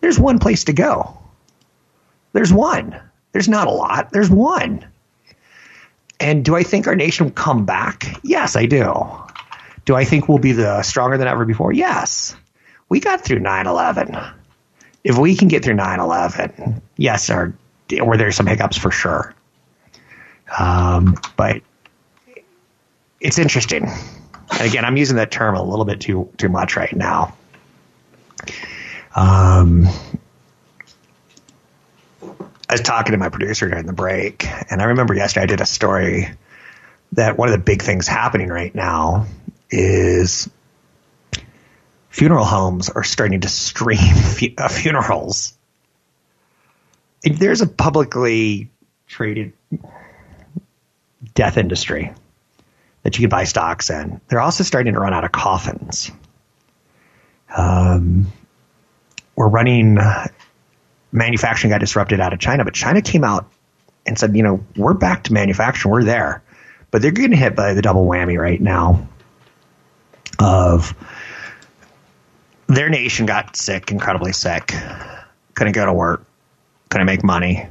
there's 0.00 0.18
one 0.18 0.40
place 0.40 0.64
to 0.64 0.72
go. 0.72 1.16
There's 2.32 2.52
one. 2.52 3.00
There's 3.30 3.48
not 3.48 3.68
a 3.68 3.70
lot. 3.70 4.10
There's 4.10 4.28
one. 4.28 4.84
And 6.18 6.44
do 6.44 6.56
I 6.56 6.64
think 6.64 6.88
our 6.88 6.96
nation 6.96 7.26
will 7.26 7.32
come 7.34 7.66
back? 7.66 8.18
Yes, 8.24 8.56
I 8.56 8.66
do. 8.66 9.06
Do 9.84 9.94
I 9.94 10.04
think 10.04 10.28
we'll 10.28 10.38
be 10.38 10.52
the 10.52 10.82
stronger 10.82 11.16
than 11.18 11.28
ever 11.28 11.44
before? 11.44 11.72
Yes. 11.72 12.34
We 12.88 12.98
got 12.98 13.20
through 13.20 13.38
9/11. 13.38 14.34
If 15.04 15.16
we 15.16 15.36
can 15.36 15.46
get 15.46 15.64
through 15.64 15.76
9/11, 15.76 16.82
yes, 16.96 17.30
or 17.30 17.56
were 17.92 18.16
there 18.16 18.32
some 18.32 18.48
hiccups 18.48 18.76
for 18.76 18.90
sure. 18.90 19.36
Um, 20.58 21.14
but 21.36 21.62
it's 23.20 23.38
interesting. 23.38 23.88
And 24.50 24.62
again, 24.62 24.84
I'm 24.84 24.96
using 24.96 25.16
that 25.16 25.30
term 25.30 25.56
a 25.56 25.62
little 25.62 25.84
bit 25.84 26.00
too 26.00 26.30
too 26.36 26.48
much 26.48 26.76
right 26.76 26.94
now. 26.94 27.36
Um, 29.14 29.86
I 32.68 32.72
was 32.72 32.80
talking 32.80 33.12
to 33.12 33.18
my 33.18 33.28
producer 33.28 33.68
during 33.68 33.86
the 33.86 33.92
break, 33.92 34.46
and 34.70 34.82
I 34.82 34.86
remember 34.86 35.14
yesterday 35.14 35.44
I 35.44 35.46
did 35.46 35.60
a 35.60 35.66
story 35.66 36.28
that 37.12 37.38
one 37.38 37.48
of 37.48 37.52
the 37.52 37.62
big 37.62 37.82
things 37.82 38.08
happening 38.08 38.48
right 38.48 38.74
now 38.74 39.26
is 39.70 40.50
funeral 42.08 42.44
homes 42.44 42.88
are 42.88 43.04
starting 43.04 43.40
to 43.42 43.48
stream 43.48 43.98
uh, 44.58 44.68
funerals. 44.68 45.56
There's 47.22 47.60
a 47.60 47.66
publicly 47.66 48.70
traded 49.06 49.52
death 51.34 51.56
industry 51.56 52.12
that 53.06 53.16
you 53.16 53.22
can 53.22 53.28
buy 53.28 53.44
stocks 53.44 53.88
in. 53.88 54.20
They're 54.26 54.40
also 54.40 54.64
starting 54.64 54.94
to 54.94 54.98
run 54.98 55.14
out 55.14 55.22
of 55.22 55.30
coffins. 55.30 56.10
Um, 57.56 58.32
we're 59.36 59.46
running 59.46 59.96
manufacturing 61.12 61.70
got 61.70 61.78
disrupted 61.78 62.18
out 62.18 62.32
of 62.32 62.40
China, 62.40 62.64
but 62.64 62.74
China 62.74 63.00
came 63.00 63.22
out 63.22 63.48
and 64.06 64.18
said, 64.18 64.34
you 64.34 64.42
know, 64.42 64.64
we're 64.76 64.92
back 64.92 65.22
to 65.24 65.32
manufacturing, 65.32 65.92
we're 65.92 66.02
there, 66.02 66.42
but 66.90 67.00
they're 67.00 67.12
getting 67.12 67.38
hit 67.38 67.54
by 67.54 67.74
the 67.74 67.82
double 67.82 68.04
whammy 68.04 68.40
right 68.40 68.60
now 68.60 69.06
of 70.40 70.92
their 72.66 72.88
nation 72.88 73.24
got 73.24 73.54
sick, 73.54 73.92
incredibly 73.92 74.32
sick, 74.32 74.74
couldn't 75.54 75.74
go 75.74 75.86
to 75.86 75.92
work, 75.92 76.26
couldn't 76.88 77.06
make 77.06 77.22
money. 77.22 77.68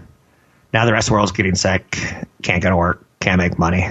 Now 0.72 0.86
the 0.86 0.94
rest 0.94 1.10
of 1.10 1.10
the 1.10 1.16
world's 1.16 1.34
getting 1.34 1.56
sick, 1.56 1.92
can't 2.42 2.64
go 2.64 2.70
to 2.70 2.78
work, 2.78 3.06
can't 3.20 3.38
make 3.38 3.60
money, 3.60 3.86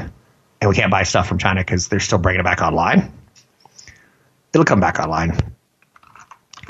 and 0.64 0.70
we 0.70 0.76
can't 0.76 0.90
buy 0.90 1.02
stuff 1.02 1.28
from 1.28 1.36
China 1.36 1.60
because 1.60 1.88
they're 1.88 2.00
still 2.00 2.16
bringing 2.16 2.40
it 2.40 2.44
back 2.44 2.62
online. 2.62 3.12
It'll 4.54 4.64
come 4.64 4.80
back 4.80 4.98
online. 4.98 5.38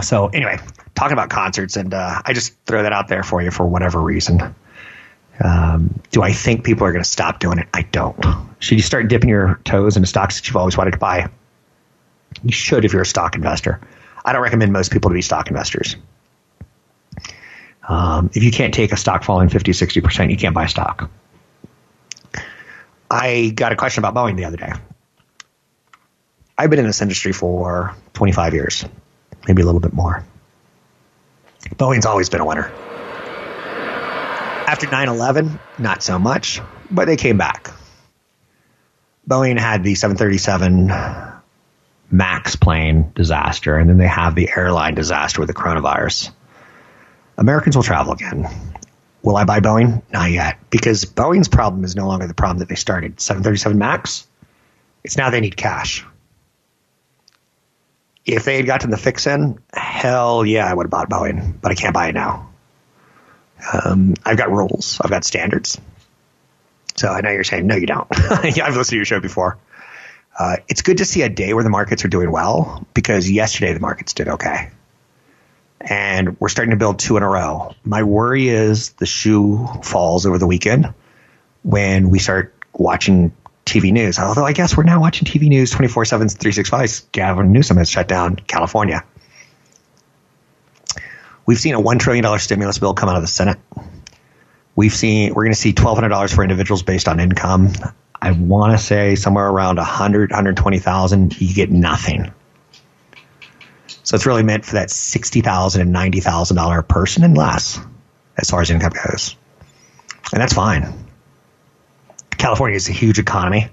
So 0.02 0.26
anyway, 0.26 0.58
talking 0.96 1.12
about 1.12 1.30
concerts, 1.30 1.76
and 1.76 1.94
uh, 1.94 2.20
I 2.24 2.32
just 2.32 2.56
throw 2.66 2.82
that 2.82 2.92
out 2.92 3.06
there 3.06 3.22
for 3.22 3.40
you 3.40 3.52
for 3.52 3.64
whatever 3.64 4.00
reason. 4.00 4.56
Um, 5.38 6.00
do 6.10 6.22
I 6.22 6.32
think 6.32 6.64
people 6.64 6.84
are 6.88 6.90
going 6.90 7.04
to 7.04 7.08
stop 7.08 7.38
doing 7.38 7.58
it? 7.58 7.68
I 7.72 7.82
don't. 7.82 8.18
Should 8.58 8.78
you 8.78 8.82
start 8.82 9.06
dipping 9.06 9.28
your 9.28 9.60
toes 9.64 9.96
into 9.96 10.08
stocks 10.08 10.40
that 10.40 10.48
you've 10.48 10.56
always 10.56 10.76
wanted 10.76 10.90
to 10.92 10.98
buy? 10.98 11.28
You 12.42 12.50
should 12.52 12.84
if 12.84 12.92
you're 12.92 13.02
a 13.02 13.06
stock 13.06 13.36
investor. 13.36 13.80
I 14.24 14.32
don't 14.32 14.42
recommend 14.42 14.72
most 14.72 14.90
people 14.90 15.10
to 15.10 15.14
be 15.14 15.22
stock 15.22 15.46
investors. 15.46 15.94
Um, 17.88 18.28
if 18.34 18.42
you 18.42 18.50
can't 18.50 18.74
take 18.74 18.90
a 18.90 18.96
stock 18.96 19.22
falling 19.22 19.50
50, 19.50 19.70
60%, 19.70 20.30
you 20.30 20.36
can't 20.36 20.54
buy 20.54 20.66
stock. 20.66 21.08
I 23.10 23.52
got 23.54 23.72
a 23.72 23.76
question 23.76 24.04
about 24.04 24.14
Boeing 24.14 24.36
the 24.36 24.44
other 24.44 24.56
day. 24.56 24.72
I've 26.56 26.70
been 26.70 26.78
in 26.78 26.86
this 26.86 27.02
industry 27.02 27.32
for 27.32 27.94
25 28.14 28.54
years, 28.54 28.84
maybe 29.46 29.62
a 29.62 29.64
little 29.64 29.80
bit 29.80 29.92
more. 29.92 30.24
Boeing's 31.70 32.06
always 32.06 32.28
been 32.28 32.40
a 32.40 32.44
winner. 32.44 32.70
After 34.66 34.88
9 34.88 35.08
11, 35.08 35.58
not 35.78 36.02
so 36.02 36.18
much, 36.18 36.60
but 36.90 37.06
they 37.06 37.16
came 37.16 37.38
back. 37.38 37.70
Boeing 39.28 39.58
had 39.58 39.82
the 39.82 39.94
737 39.94 40.92
MAX 42.10 42.56
plane 42.56 43.12
disaster, 43.14 43.76
and 43.76 43.88
then 43.88 43.98
they 43.98 44.06
have 44.06 44.34
the 44.34 44.48
airline 44.54 44.94
disaster 44.94 45.40
with 45.40 45.48
the 45.48 45.54
coronavirus. 45.54 46.30
Americans 47.36 47.76
will 47.76 47.82
travel 47.82 48.12
again. 48.12 48.48
Will 49.24 49.38
I 49.38 49.44
buy 49.44 49.60
Boeing? 49.60 50.02
Not 50.12 50.30
yet, 50.30 50.58
because 50.68 51.06
Boeing's 51.06 51.48
problem 51.48 51.82
is 51.82 51.96
no 51.96 52.06
longer 52.06 52.26
the 52.26 52.34
problem 52.34 52.58
that 52.58 52.68
they 52.68 52.74
started. 52.74 53.20
737 53.20 53.78
MAX, 53.78 54.26
it's 55.02 55.16
now 55.16 55.30
they 55.30 55.40
need 55.40 55.56
cash. 55.56 56.04
If 58.26 58.44
they 58.44 58.56
had 58.56 58.66
gotten 58.66 58.90
the 58.90 58.98
fix 58.98 59.26
in, 59.26 59.58
hell 59.72 60.44
yeah, 60.44 60.66
I 60.66 60.74
would 60.74 60.84
have 60.84 60.90
bought 60.90 61.08
Boeing, 61.08 61.58
but 61.58 61.72
I 61.72 61.74
can't 61.74 61.94
buy 61.94 62.08
it 62.08 62.14
now. 62.14 62.50
Um, 63.72 64.12
I've 64.26 64.36
got 64.36 64.50
rules, 64.50 65.00
I've 65.00 65.10
got 65.10 65.24
standards. 65.24 65.80
So 66.96 67.08
I 67.08 67.22
know 67.22 67.30
you're 67.30 67.44
saying, 67.44 67.66
no, 67.66 67.76
you 67.76 67.86
don't. 67.86 68.06
I've 68.12 68.76
listened 68.76 68.88
to 68.88 68.96
your 68.96 69.06
show 69.06 69.20
before. 69.20 69.56
Uh, 70.38 70.56
it's 70.68 70.82
good 70.82 70.98
to 70.98 71.06
see 71.06 71.22
a 71.22 71.30
day 71.30 71.54
where 71.54 71.64
the 71.64 71.70
markets 71.70 72.04
are 72.04 72.08
doing 72.08 72.30
well 72.30 72.86
because 72.92 73.30
yesterday 73.30 73.72
the 73.72 73.80
markets 73.80 74.12
did 74.12 74.28
okay. 74.28 74.70
And 75.80 76.40
we're 76.40 76.48
starting 76.48 76.70
to 76.70 76.76
build 76.76 76.98
two 76.98 77.16
in 77.16 77.22
a 77.22 77.28
row. 77.28 77.74
My 77.84 78.02
worry 78.02 78.48
is 78.48 78.90
the 78.92 79.06
shoe 79.06 79.66
falls 79.82 80.24
over 80.24 80.38
the 80.38 80.46
weekend 80.46 80.94
when 81.62 82.10
we 82.10 82.18
start 82.18 82.54
watching 82.72 83.32
TV 83.66 83.92
news. 83.92 84.18
Although 84.18 84.44
I 84.44 84.52
guess 84.52 84.76
we're 84.76 84.84
now 84.84 85.00
watching 85.00 85.26
TV 85.26 85.48
news 85.48 85.70
24 85.70 86.04
7, 86.04 86.28
365. 86.28 87.12
Gavin 87.12 87.52
Newsom 87.52 87.76
has 87.76 87.90
shut 87.90 88.08
down 88.08 88.36
California. 88.36 89.04
We've 91.46 91.58
seen 91.58 91.74
a 91.74 91.80
$1 91.80 91.98
trillion 91.98 92.38
stimulus 92.38 92.78
bill 92.78 92.94
come 92.94 93.08
out 93.08 93.16
of 93.16 93.22
the 93.22 93.28
Senate. 93.28 93.58
We've 94.76 94.94
seen, 94.94 95.34
we're 95.34 95.44
going 95.44 95.52
to 95.52 95.60
see 95.60 95.72
$1,200 95.72 96.34
for 96.34 96.42
individuals 96.42 96.82
based 96.82 97.06
on 97.06 97.20
income. 97.20 97.72
I 98.20 98.32
want 98.32 98.72
to 98.72 98.78
say 98.78 99.14
somewhere 99.14 99.46
around 99.46 99.76
100, 99.76 100.30
120,000, 100.30 101.40
you 101.40 101.54
get 101.54 101.70
nothing. 101.70 102.32
So 104.04 104.14
it's 104.14 104.26
really 104.26 104.42
meant 104.42 104.66
for 104.66 104.74
that 104.74 104.90
$60,000 104.90 105.80
and 105.80 105.94
$90,000 105.94 106.88
person 106.88 107.24
and 107.24 107.36
less 107.36 107.80
as 108.36 108.50
far 108.50 108.60
as 108.60 108.70
income 108.70 108.92
goes. 108.92 109.34
And 110.32 110.40
that's 110.40 110.52
fine. 110.52 110.92
California 112.30 112.76
is 112.76 112.88
a 112.90 112.92
huge 112.92 113.18
economy. 113.18 113.68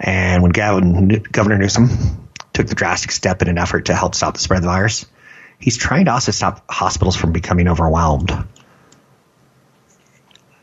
And 0.00 0.42
when 0.42 0.50
Gavin, 0.50 1.22
Governor 1.30 1.58
Newsom 1.58 2.28
took 2.52 2.66
the 2.66 2.74
drastic 2.74 3.12
step 3.12 3.42
in 3.42 3.48
an 3.48 3.56
effort 3.56 3.86
to 3.86 3.94
help 3.94 4.16
stop 4.16 4.34
the 4.34 4.40
spread 4.40 4.58
of 4.58 4.62
the 4.64 4.68
virus, 4.68 5.06
he's 5.60 5.76
trying 5.76 6.06
to 6.06 6.10
also 6.10 6.32
stop 6.32 6.64
hospitals 6.68 7.14
from 7.14 7.32
becoming 7.32 7.68
overwhelmed. 7.68 8.32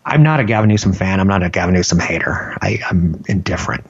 I'm 0.04 0.24
not 0.24 0.42
a 0.42 0.44
Gavin 0.44 0.68
Newsom 0.68 0.92
fan. 0.92 1.22
I'm 1.22 1.28
not 1.28 1.44
a 1.44 1.50
Gavin 1.50 1.76
Newsom 1.76 2.00
hater. 2.00 2.58
I, 2.62 2.80
I'm 2.90 3.24
indifferent. 3.30 3.88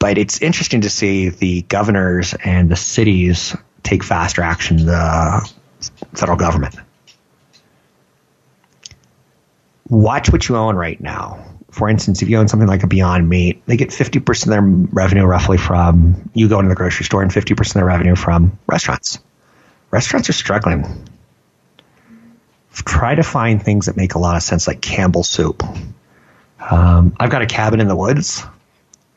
But 0.00 0.18
it's 0.18 0.42
interesting 0.42 0.80
to 0.80 0.90
see 0.90 1.28
the 1.28 1.62
governors 1.62 2.34
and 2.34 2.68
the 2.68 2.76
cities 2.76 3.54
take 3.88 4.02
faster 4.02 4.42
action 4.42 4.86
the 4.86 5.52
federal 6.14 6.36
government. 6.36 6.76
Watch 9.88 10.30
what 10.30 10.48
you 10.48 10.56
own 10.56 10.76
right 10.76 11.00
now. 11.00 11.44
For 11.70 11.88
instance, 11.88 12.22
if 12.22 12.28
you 12.28 12.38
own 12.38 12.48
something 12.48 12.68
like 12.68 12.82
a 12.82 12.86
Beyond 12.86 13.28
Meat, 13.28 13.62
they 13.66 13.76
get 13.76 13.90
50% 13.90 14.42
of 14.44 14.48
their 14.48 14.62
revenue 14.62 15.24
roughly 15.24 15.58
from 15.58 16.30
you 16.34 16.48
going 16.48 16.64
to 16.64 16.68
the 16.68 16.74
grocery 16.74 17.04
store 17.04 17.22
and 17.22 17.30
50% 17.30 17.60
of 17.60 17.72
their 17.74 17.84
revenue 17.84 18.16
from 18.16 18.58
restaurants. 18.66 19.18
Restaurants 19.90 20.28
are 20.28 20.34
struggling 20.34 21.06
try 22.84 23.14
to 23.14 23.22
find 23.22 23.62
things 23.62 23.86
that 23.86 23.96
make 23.96 24.14
a 24.14 24.18
lot 24.18 24.36
of 24.36 24.42
sense, 24.42 24.66
like 24.66 24.80
Campbell 24.80 25.22
soup. 25.22 25.62
Um, 26.58 27.14
I've 27.18 27.30
got 27.30 27.42
a 27.42 27.46
cabin 27.46 27.80
in 27.80 27.88
the 27.88 27.96
woods, 27.96 28.44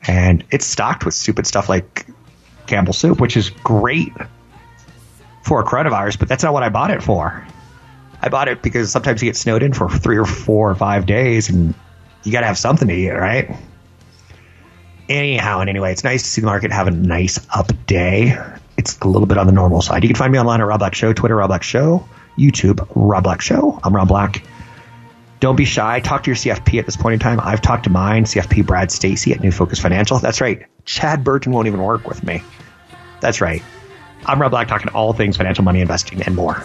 and 0.06 0.44
it's 0.50 0.66
stocked 0.66 1.04
with 1.04 1.14
stupid 1.14 1.46
stuff 1.46 1.68
like 1.68 2.06
Campbell 2.66 2.92
soup, 2.92 3.20
which 3.20 3.36
is 3.36 3.50
great 3.50 4.12
for 5.42 5.64
coronavirus, 5.64 6.18
but 6.18 6.28
that's 6.28 6.42
not 6.42 6.52
what 6.52 6.62
I 6.62 6.68
bought 6.68 6.90
it 6.90 7.02
for. 7.02 7.46
I 8.20 8.28
bought 8.28 8.48
it 8.48 8.62
because 8.62 8.92
sometimes 8.92 9.22
you 9.22 9.28
get 9.28 9.36
snowed 9.36 9.62
in 9.62 9.72
for 9.72 9.88
three 9.88 10.16
or 10.16 10.24
four 10.24 10.70
or 10.70 10.74
five 10.74 11.06
days, 11.06 11.48
and 11.48 11.74
you 12.22 12.32
got 12.32 12.40
to 12.40 12.46
have 12.46 12.58
something 12.58 12.88
to 12.88 12.94
eat, 12.94 13.10
right? 13.10 13.50
Anyhow, 15.08 15.60
and 15.60 15.68
anyway, 15.68 15.92
it's 15.92 16.04
nice 16.04 16.22
to 16.22 16.28
see 16.28 16.40
the 16.40 16.46
market 16.46 16.72
have 16.72 16.86
a 16.86 16.92
nice 16.92 17.44
up 17.54 17.70
day. 17.86 18.36
It's 18.76 18.98
a 19.00 19.08
little 19.08 19.26
bit 19.26 19.38
on 19.38 19.46
the 19.46 19.52
normal 19.52 19.82
side. 19.82 20.04
You 20.04 20.08
can 20.08 20.16
find 20.16 20.32
me 20.32 20.38
online 20.38 20.60
at 20.60 20.66
Rob 20.66 20.78
Black 20.78 20.94
Show, 20.94 21.12
Twitter, 21.12 21.36
Rob 21.36 21.48
Black 21.48 21.62
Show. 21.62 22.08
YouTube, 22.38 22.86
Rob 22.94 23.24
Black 23.24 23.40
Show. 23.40 23.78
I'm 23.82 23.94
Rob 23.94 24.08
Black. 24.08 24.42
Don't 25.40 25.56
be 25.56 25.64
shy. 25.64 26.00
Talk 26.00 26.22
to 26.24 26.30
your 26.30 26.36
CFP 26.36 26.78
at 26.78 26.86
this 26.86 26.96
point 26.96 27.14
in 27.14 27.18
time. 27.18 27.40
I've 27.40 27.60
talked 27.60 27.84
to 27.84 27.90
mine, 27.90 28.24
CFP 28.24 28.64
Brad 28.64 28.90
Stacy 28.92 29.32
at 29.32 29.40
New 29.40 29.50
Focus 29.50 29.80
Financial. 29.80 30.18
That's 30.18 30.40
right. 30.40 30.64
Chad 30.84 31.24
Burton 31.24 31.52
won't 31.52 31.66
even 31.66 31.82
work 31.82 32.06
with 32.06 32.22
me. 32.22 32.42
That's 33.20 33.40
right. 33.40 33.62
I'm 34.26 34.40
Rob 34.40 34.50
Black 34.52 34.68
talking 34.68 34.88
all 34.90 35.12
things 35.12 35.36
financial, 35.36 35.64
money, 35.64 35.80
investing, 35.80 36.22
and 36.22 36.36
more. 36.36 36.64